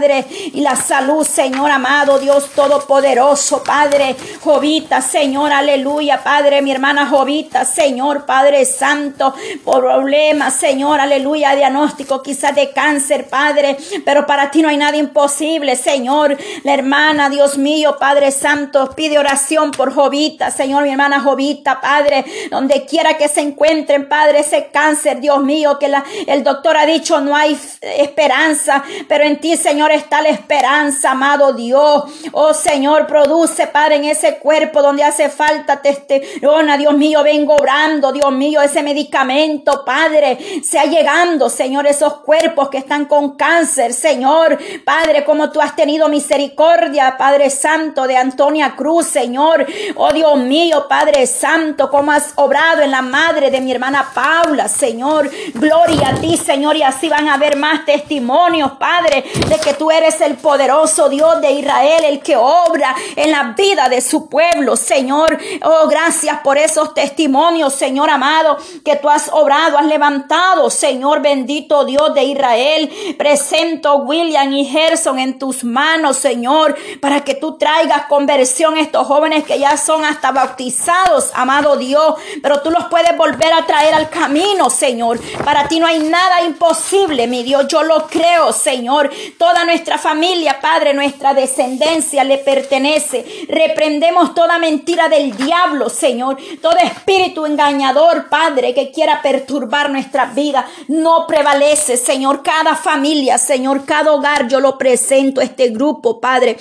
y 0.54 0.62
la 0.62 0.76
salud, 0.76 1.26
Señor 1.26 1.70
amado, 1.70 2.18
Dios 2.18 2.52
Todopoderoso, 2.56 3.62
Padre. 3.64 4.16
Jovita, 4.42 5.02
Señor, 5.02 5.52
aleluya, 5.52 6.24
Padre, 6.24 6.62
mi 6.62 6.72
hermana 6.72 7.08
Jovita, 7.08 7.66
Señor, 7.66 8.26
Padre 8.26 8.64
Santo, 8.66 9.34
problemas, 9.66 10.54
Señor, 10.54 11.00
aleluya, 11.02 11.56
diagnóstico 11.56 12.22
quizás 12.24 12.56
de 12.56 12.72
cáncer, 12.72 13.28
Padre, 13.28 13.78
pero 14.06 14.26
para 14.26 14.50
ti 14.50 14.62
no 14.62 14.70
hay 14.70 14.78
nada 14.78 14.96
imposible, 14.96 15.76
Señor. 15.76 16.38
La 16.64 16.74
hermana, 16.74 17.30
Dios 17.30 17.58
mío, 17.58 17.98
Padre 18.00 18.32
Santo, 18.32 18.92
pide 18.96 19.20
oración 19.20 19.72
por 19.72 19.94
Jovita, 19.94 20.52
Señor, 20.52 20.84
mi 20.84 20.92
hermana 20.92 21.20
Jovita, 21.20 21.82
Padre, 21.82 22.24
donde 22.50 22.86
quiera 22.86 23.18
que 23.18 23.28
se 23.28 23.42
encuentren, 23.42 24.08
Padre, 24.08 24.40
ese 24.40 24.70
cáncer, 24.72 25.20
Dios 25.20 25.44
mío, 25.44 25.78
que 25.80 25.92
el 26.28 26.44
doctor 26.44 26.78
ha 26.78 26.86
dicho 26.86 27.20
no 27.20 27.36
hay 27.36 27.60
esperanza, 27.98 28.84
pero 29.08 29.24
en 29.26 29.40
ti, 29.40 29.58
Señor, 29.58 29.81
está 29.90 30.22
la 30.22 30.30
esperanza, 30.30 31.12
amado 31.12 31.54
Dios. 31.54 32.04
Oh 32.32 32.54
Señor, 32.54 33.08
produce, 33.08 33.66
Padre, 33.68 33.96
en 33.96 34.06
ese 34.06 34.38
cuerpo 34.38 34.82
donde 34.82 35.04
hace 35.04 35.30
falta 35.30 35.82
testosterona, 35.82 36.78
Dios 36.78 36.96
mío, 36.96 37.24
vengo 37.24 37.56
obrando, 37.56 38.12
Dios 38.12 38.32
mío, 38.32 38.62
ese 38.62 38.84
medicamento, 38.84 39.84
Padre, 39.84 40.38
sea 40.64 40.86
llegando, 40.86 41.50
Señor, 41.50 41.88
esos 41.88 42.18
cuerpos 42.18 42.70
que 42.70 42.78
están 42.78 43.06
con 43.06 43.36
cáncer, 43.36 43.94
Señor, 43.94 44.60
Padre, 44.86 45.24
como 45.24 45.52
tú 45.52 45.62
has 45.62 45.76
tenido 45.76 46.08
misericordia, 46.10 47.16
Padre 47.18 47.50
Santo, 47.50 48.06
de 48.08 48.18
Antonia 48.18 48.76
Cruz, 48.76 49.08
Señor, 49.08 49.66
oh 49.96 50.12
Dios 50.12 50.38
mío, 50.38 50.86
Padre 50.88 51.26
Santo, 51.26 51.90
como 51.90 52.12
has 52.12 52.34
obrado 52.36 52.82
en 52.82 52.92
la 52.92 53.02
madre 53.02 53.50
de 53.50 53.62
mi 53.62 53.72
hermana 53.72 54.12
Paula, 54.14 54.68
Señor, 54.68 55.30
gloria 55.54 56.10
a 56.10 56.16
ti, 56.16 56.38
Señor, 56.38 56.76
y 56.76 56.84
así 56.84 57.10
van 57.10 57.28
a 57.28 57.36
haber 57.36 57.58
más 57.58 57.86
testimonios, 57.86 58.74
Padre, 58.74 59.24
de 59.48 59.58
que 59.60 59.71
tú 59.74 59.92
eres 59.92 60.22
el 60.22 60.36
poderoso 60.36 61.10
Dios 61.10 61.42
de 61.42 61.52
Israel, 61.52 62.04
el 62.06 62.22
que 62.22 62.36
obra 62.36 62.96
en 63.16 63.32
la 63.32 63.54
vida 63.58 63.90
de 63.90 64.02
su 64.02 64.28
pueblo, 64.30 64.76
Señor. 64.76 65.38
Oh, 65.64 65.88
gracias 65.88 66.40
por 66.44 66.58
esos 66.58 66.94
testimonios, 66.94 67.74
Señor 67.74 68.10
amado, 68.10 68.58
que 68.84 68.96
tú 68.96 69.10
has 69.10 69.30
obrado, 69.32 69.78
has 69.78 69.86
levantado, 69.86 70.70
Señor 70.70 71.22
bendito 71.22 71.86
Dios 71.86 72.14
de 72.14 72.24
Israel. 72.24 72.92
Presento 73.18 73.98
William 73.98 74.52
y 74.54 74.66
Gerson 74.66 75.20
en 75.20 75.38
tus 75.38 75.64
manos, 75.64 76.18
Señor, 76.18 76.76
para 77.02 77.22
que 77.24 77.36
tú 77.36 77.58
traigas 77.58 78.06
conversión 78.06 78.76
a 78.76 78.82
estos 78.82 79.08
jóvenes 79.08 79.44
que 79.44 79.60
ya 79.60 79.78
son 79.78 80.04
hasta 80.06 80.32
bautizados, 80.32 81.32
amado 81.34 81.78
Dios, 81.78 82.16
pero 82.42 82.62
tú 82.62 82.72
los 82.72 82.86
puedes 82.86 83.16
volver 83.18 83.54
a 83.54 83.66
traer 83.66 83.94
al 83.94 84.10
camino, 84.10 84.70
Señor. 84.70 85.20
Para 85.44 85.68
ti 85.68 85.80
no 85.80 85.88
hay 85.88 86.00
nada 86.00 86.44
imposible, 86.44 87.28
mi 87.28 87.44
Dios. 87.44 87.68
Yo 87.68 87.84
lo 87.84 88.08
creo, 88.08 88.54
Señor. 88.54 89.10
Toda 89.38 89.61
nuestra 89.66 89.98
familia, 89.98 90.60
Padre, 90.62 90.94
nuestra 90.94 91.34
descendencia 91.34 92.24
le 92.24 92.38
pertenece. 92.40 93.26
Reprendemos 93.48 94.34
toda 94.34 94.58
mentira 94.58 95.10
del 95.10 95.36
diablo, 95.36 95.90
Señor. 95.90 96.38
Todo 96.62 96.76
espíritu 96.78 97.46
engañador, 97.46 98.30
Padre, 98.30 98.74
que 98.74 98.92
quiera 98.92 99.22
perturbar 99.22 99.90
nuestra 99.90 100.26
vida, 100.26 100.66
no 100.88 101.26
prevalece, 101.28 101.98
Señor. 101.98 102.44
Cada 102.44 102.76
familia, 102.76 103.38
Señor, 103.38 103.86
cada 103.86 104.12
hogar, 104.12 104.48
yo 104.48 104.60
lo 104.60 104.78
presento, 104.78 105.42
este 105.42 105.70
grupo, 105.70 106.20
Padre. 106.20 106.58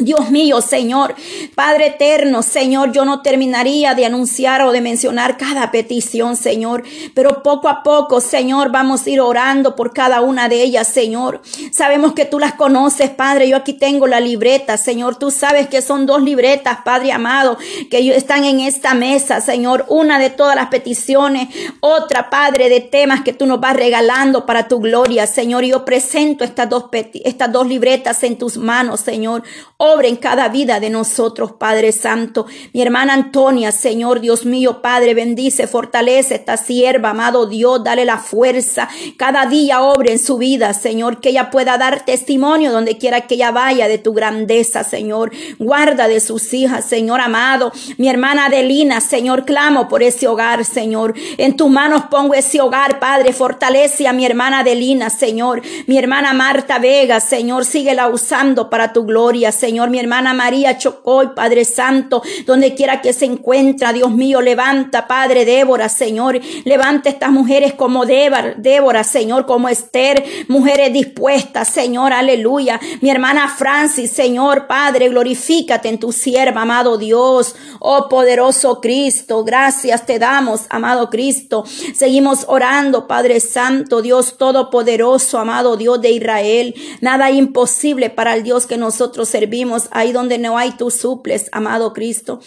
Dios 0.00 0.30
mío, 0.30 0.60
Señor, 0.60 1.14
Padre 1.54 1.88
eterno, 1.88 2.42
Señor, 2.42 2.92
yo 2.92 3.04
no 3.04 3.22
terminaría 3.22 3.94
de 3.94 4.06
anunciar 4.06 4.62
o 4.62 4.72
de 4.72 4.80
mencionar 4.80 5.36
cada 5.36 5.70
petición, 5.70 6.36
Señor, 6.36 6.82
pero 7.14 7.42
poco 7.42 7.68
a 7.68 7.82
poco, 7.82 8.20
Señor, 8.20 8.70
vamos 8.70 9.06
a 9.06 9.10
ir 9.10 9.20
orando 9.20 9.76
por 9.76 9.92
cada 9.92 10.20
una 10.20 10.48
de 10.48 10.62
ellas, 10.62 10.88
Señor. 10.88 11.42
Sabemos 11.72 12.12
que 12.14 12.24
tú 12.24 12.38
las 12.38 12.54
conoces, 12.54 13.10
Padre. 13.10 13.48
Yo 13.48 13.56
aquí 13.56 13.72
tengo 13.74 14.06
la 14.06 14.20
libreta, 14.20 14.76
Señor. 14.76 15.16
Tú 15.16 15.30
sabes 15.30 15.68
que 15.68 15.82
son 15.82 16.06
dos 16.06 16.22
libretas, 16.22 16.78
Padre 16.84 17.12
amado, 17.12 17.58
que 17.90 18.14
están 18.14 18.44
en 18.44 18.60
esta 18.60 18.94
mesa, 18.94 19.40
Señor. 19.40 19.84
Una 19.88 20.18
de 20.18 20.30
todas 20.30 20.56
las 20.56 20.68
peticiones, 20.68 21.48
otra, 21.80 22.30
Padre, 22.30 22.68
de 22.68 22.80
temas 22.80 23.22
que 23.22 23.32
tú 23.32 23.46
nos 23.46 23.60
vas 23.60 23.76
regalando 23.76 24.46
para 24.46 24.68
tu 24.68 24.80
gloria, 24.80 25.26
Señor. 25.26 25.64
Yo 25.64 25.84
presento 25.84 26.44
estas 26.44 26.68
dos, 26.68 26.84
estas 27.24 27.52
dos 27.52 27.66
libretas 27.66 28.22
en 28.22 28.38
tus 28.38 28.56
manos, 28.56 29.00
Señor. 29.00 29.42
Obra 29.92 30.08
en 30.08 30.16
cada 30.16 30.48
vida 30.48 30.78
de 30.78 30.88
nosotros, 30.88 31.52
Padre 31.52 31.90
Santo. 31.92 32.46
Mi 32.72 32.82
hermana 32.82 33.14
Antonia, 33.14 33.72
Señor 33.72 34.20
Dios 34.20 34.44
mío, 34.44 34.82
Padre, 34.82 35.14
bendice, 35.14 35.66
fortalece 35.66 36.36
esta 36.36 36.56
sierva, 36.56 37.10
amado 37.10 37.46
Dios, 37.46 37.82
dale 37.82 38.04
la 38.04 38.18
fuerza. 38.18 38.88
Cada 39.16 39.46
día 39.46 39.82
obre 39.82 40.12
en 40.12 40.18
su 40.18 40.38
vida, 40.38 40.72
Señor, 40.74 41.20
que 41.20 41.30
ella 41.30 41.50
pueda 41.50 41.76
dar 41.76 42.04
testimonio 42.04 42.70
donde 42.70 42.98
quiera 42.98 43.22
que 43.22 43.34
ella 43.34 43.50
vaya 43.50 43.88
de 43.88 43.98
tu 43.98 44.12
grandeza, 44.12 44.84
Señor. 44.84 45.32
Guarda 45.58 46.06
de 46.06 46.20
sus 46.20 46.54
hijas, 46.54 46.84
Señor 46.84 47.20
amado. 47.20 47.72
Mi 47.96 48.08
hermana 48.08 48.46
Adelina, 48.46 49.00
Señor, 49.00 49.44
clamo 49.44 49.88
por 49.88 50.02
ese 50.02 50.28
hogar, 50.28 50.64
Señor. 50.64 51.14
En 51.36 51.56
tus 51.56 51.68
manos 51.68 52.04
pongo 52.10 52.34
ese 52.34 52.60
hogar, 52.60 53.00
Padre. 53.00 53.32
Fortalece 53.32 54.06
a 54.06 54.12
mi 54.12 54.24
hermana 54.24 54.60
Adelina, 54.60 55.10
Señor. 55.10 55.62
Mi 55.86 55.98
hermana 55.98 56.32
Marta 56.32 56.78
Vega, 56.78 57.18
Señor, 57.18 57.64
síguela 57.64 58.08
usando 58.08 58.70
para 58.70 58.92
tu 58.92 59.04
gloria, 59.04 59.50
Señor. 59.50 59.79
Mi 59.88 59.98
hermana 59.98 60.34
María 60.34 60.76
Chocoy, 60.76 61.28
Padre 61.34 61.64
Santo, 61.64 62.22
donde 62.44 62.74
quiera 62.74 63.00
que 63.00 63.12
se 63.12 63.24
encuentra, 63.24 63.92
Dios 63.92 64.10
mío, 64.10 64.42
levanta, 64.42 65.06
Padre 65.06 65.44
Débora, 65.44 65.88
Señor, 65.88 66.40
levanta 66.64 67.08
estas 67.08 67.30
mujeres 67.30 67.72
como 67.74 68.04
Débora, 68.04 69.04
Señor, 69.04 69.46
como 69.46 69.68
Esther, 69.68 70.24
mujeres 70.48 70.92
dispuestas, 70.92 71.68
Señor, 71.68 72.12
aleluya. 72.12 72.80
Mi 73.00 73.10
hermana 73.10 73.48
Francis, 73.48 74.10
Señor, 74.10 74.66
Padre, 74.66 75.08
glorifícate 75.08 75.88
en 75.88 75.98
tu 75.98 76.12
sierva, 76.12 76.62
amado 76.62 76.98
Dios, 76.98 77.54
oh 77.78 78.08
poderoso 78.08 78.80
Cristo, 78.80 79.44
gracias 79.44 80.04
te 80.04 80.18
damos, 80.18 80.62
amado 80.70 81.08
Cristo. 81.10 81.64
Seguimos 81.94 82.44
orando, 82.48 83.06
Padre 83.06 83.40
Santo, 83.40 84.02
Dios 84.02 84.36
todopoderoso, 84.36 85.38
amado 85.38 85.76
Dios 85.76 86.00
de 86.00 86.10
Israel. 86.10 86.74
Nada 87.00 87.30
imposible 87.30 88.10
para 88.10 88.34
el 88.34 88.42
Dios 88.42 88.66
que 88.66 88.76
nosotros 88.76 89.28
servimos 89.28 89.59
ahí 89.90 90.12
donde 90.12 90.38
no 90.38 90.58
hay, 90.58 90.72
tú 90.72 90.90
suples, 90.90 91.48
amado 91.52 91.92
Cristo. 91.92 92.40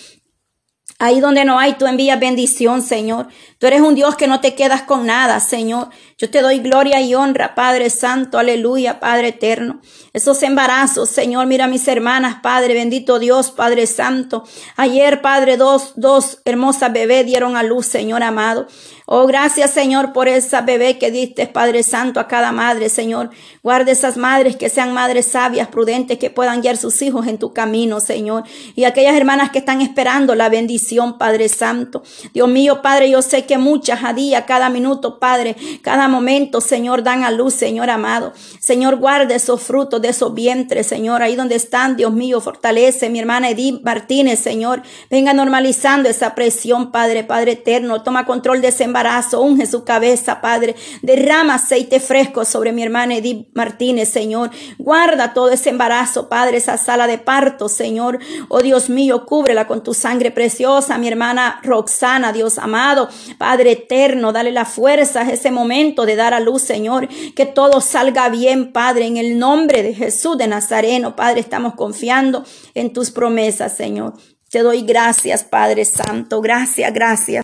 Ahí 1.00 1.20
donde 1.20 1.44
no 1.44 1.60
hay, 1.60 1.74
tú 1.74 1.86
envías 1.86 2.20
bendición, 2.20 2.82
Señor. 2.82 3.28
Tú 3.58 3.68
eres 3.68 3.82
un 3.82 3.96
Dios 3.96 4.16
que 4.16 4.28
no 4.28 4.42
te 4.42 4.56
quedas 4.56 4.84
con 4.84 5.06
nada, 5.06 5.40
Señor. 5.40 5.90
Yo 6.24 6.30
te 6.30 6.42
doy 6.42 6.60
gloria 6.60 7.02
y 7.02 7.16
honra, 7.16 7.54
Padre 7.54 7.90
Santo, 7.90 8.40
aleluya, 8.40 9.02
Padre 9.02 9.28
eterno. 9.28 9.82
Esos 10.14 10.42
embarazos, 10.42 11.10
Señor, 11.10 11.48
mira 11.48 11.66
a 11.66 11.68
mis 11.68 11.86
hermanas, 11.86 12.38
Padre, 12.42 12.76
bendito 12.76 13.20
Dios, 13.20 13.52
Padre 13.52 13.88
Santo. 13.88 14.46
Ayer, 14.78 15.22
Padre, 15.22 15.58
dos, 15.58 15.92
dos 15.98 16.40
hermosas 16.46 16.94
bebés 16.94 17.26
dieron 17.26 17.58
a 17.58 17.64
luz, 17.64 17.88
Señor 17.88 18.24
amado. 18.24 18.68
Oh, 19.06 19.28
gracias, 19.28 19.72
Señor, 19.72 20.14
por 20.14 20.30
esa 20.30 20.62
bebé 20.62 20.98
que 20.98 21.12
diste, 21.12 21.46
Padre 21.46 21.84
Santo, 21.84 22.22
a 22.22 22.28
cada 22.30 22.54
madre, 22.54 22.88
Señor. 22.88 23.32
Guarde 23.62 23.92
esas 23.92 24.16
madres 24.16 24.56
que 24.56 24.70
sean 24.70 24.94
madres 24.94 25.26
sabias, 25.26 25.68
prudentes, 25.68 26.18
que 26.20 26.30
puedan 26.30 26.62
guiar 26.62 26.78
sus 26.78 27.02
hijos 27.02 27.28
en 27.28 27.38
tu 27.38 27.52
camino, 27.52 28.00
Señor. 28.00 28.44
Y 28.76 28.86
aquellas 28.86 29.16
hermanas 29.16 29.50
que 29.52 29.60
están 29.60 29.82
esperando 29.82 30.36
la 30.36 30.48
bendición, 30.48 31.18
Padre 31.18 31.50
Santo. 31.50 32.02
Dios 32.34 32.48
mío, 32.48 32.82
Padre, 32.82 33.10
yo 33.10 33.22
sé 33.22 33.46
que 33.46 33.58
muchas 33.58 34.06
a 34.06 34.14
día, 34.14 34.46
cada 34.46 34.70
minuto, 34.70 35.20
Padre, 35.20 35.58
cada 35.82 36.08
momento, 36.14 36.62
Señor, 36.62 37.04
dan 37.04 37.24
a 37.24 37.32
luz, 37.32 37.54
Señor 37.54 37.90
amado. 37.90 38.32
Señor, 38.60 38.96
guarde 38.96 39.36
esos 39.36 39.62
frutos 39.62 40.02
de 40.02 40.10
esos 40.10 40.34
vientres, 40.34 40.88
Señor, 40.88 41.22
ahí 41.22 41.36
donde 41.36 41.56
están, 41.56 41.98
Dios 41.98 42.14
mío, 42.14 42.40
fortalece 42.40 43.10
mi 43.10 43.20
hermana 43.20 43.50
Edith 43.50 43.82
Martínez, 43.84 44.40
Señor. 44.40 44.84
Venga 45.10 45.34
normalizando 45.34 46.08
esa 46.08 46.36
presión, 46.36 46.92
Padre, 46.92 47.24
Padre 47.24 47.54
eterno. 47.54 48.04
Toma 48.04 48.26
control 48.26 48.62
de 48.62 48.70
ese 48.70 48.84
embarazo, 48.84 49.42
unge 49.42 49.66
su 49.66 49.84
cabeza, 49.84 50.40
Padre. 50.40 50.76
Derrama 51.02 51.56
aceite 51.56 52.00
fresco 52.00 52.46
sobre 52.46 52.72
mi 52.72 52.84
hermana 52.84 53.16
Edith 53.16 53.48
Martínez, 53.54 54.10
Señor. 54.10 54.52
Guarda 54.78 55.34
todo 55.34 55.50
ese 55.50 55.70
embarazo, 55.70 56.30
Padre, 56.30 56.58
esa 56.58 56.78
sala 56.78 57.08
de 57.08 57.18
parto, 57.18 57.68
Señor. 57.68 58.20
Oh 58.48 58.62
Dios 58.62 58.90
mío, 58.90 59.26
cúbrela 59.26 59.68
con 59.68 59.84
tu 59.84 59.94
sangre 59.94 60.32
preciosa, 60.32 60.98
mi 60.98 61.08
hermana 61.08 61.60
Roxana, 61.64 62.32
Dios 62.32 62.58
amado. 62.58 63.10
Padre 63.38 63.72
eterno, 63.72 64.32
dale 64.32 64.52
la 64.52 64.66
fuerza 64.66 65.22
a 65.22 65.30
ese 65.32 65.52
de 66.02 66.16
dar 66.16 66.34
a 66.34 66.40
luz, 66.40 66.64
Señor. 66.64 67.08
Que 67.36 67.46
todo 67.46 67.80
salga 67.80 68.30
bien, 68.30 68.74
Padre, 68.74 69.06
en 69.06 69.18
el 69.18 69.40
nombre 69.40 69.84
de 69.84 69.94
Jesús 69.94 70.38
de 70.38 70.48
Nazareno, 70.48 71.16
Padre, 71.16 71.40
estamos 71.40 71.76
confiando 71.76 72.44
en 72.74 72.92
tus 72.92 73.12
promesas, 73.12 73.78
Señor. 73.78 74.14
Te 74.54 74.60
doy 74.60 74.84
gracias, 74.84 75.44
Padre 75.44 75.84
Santo. 75.84 76.40
Gracias, 76.40 76.94
gracias. 76.94 77.42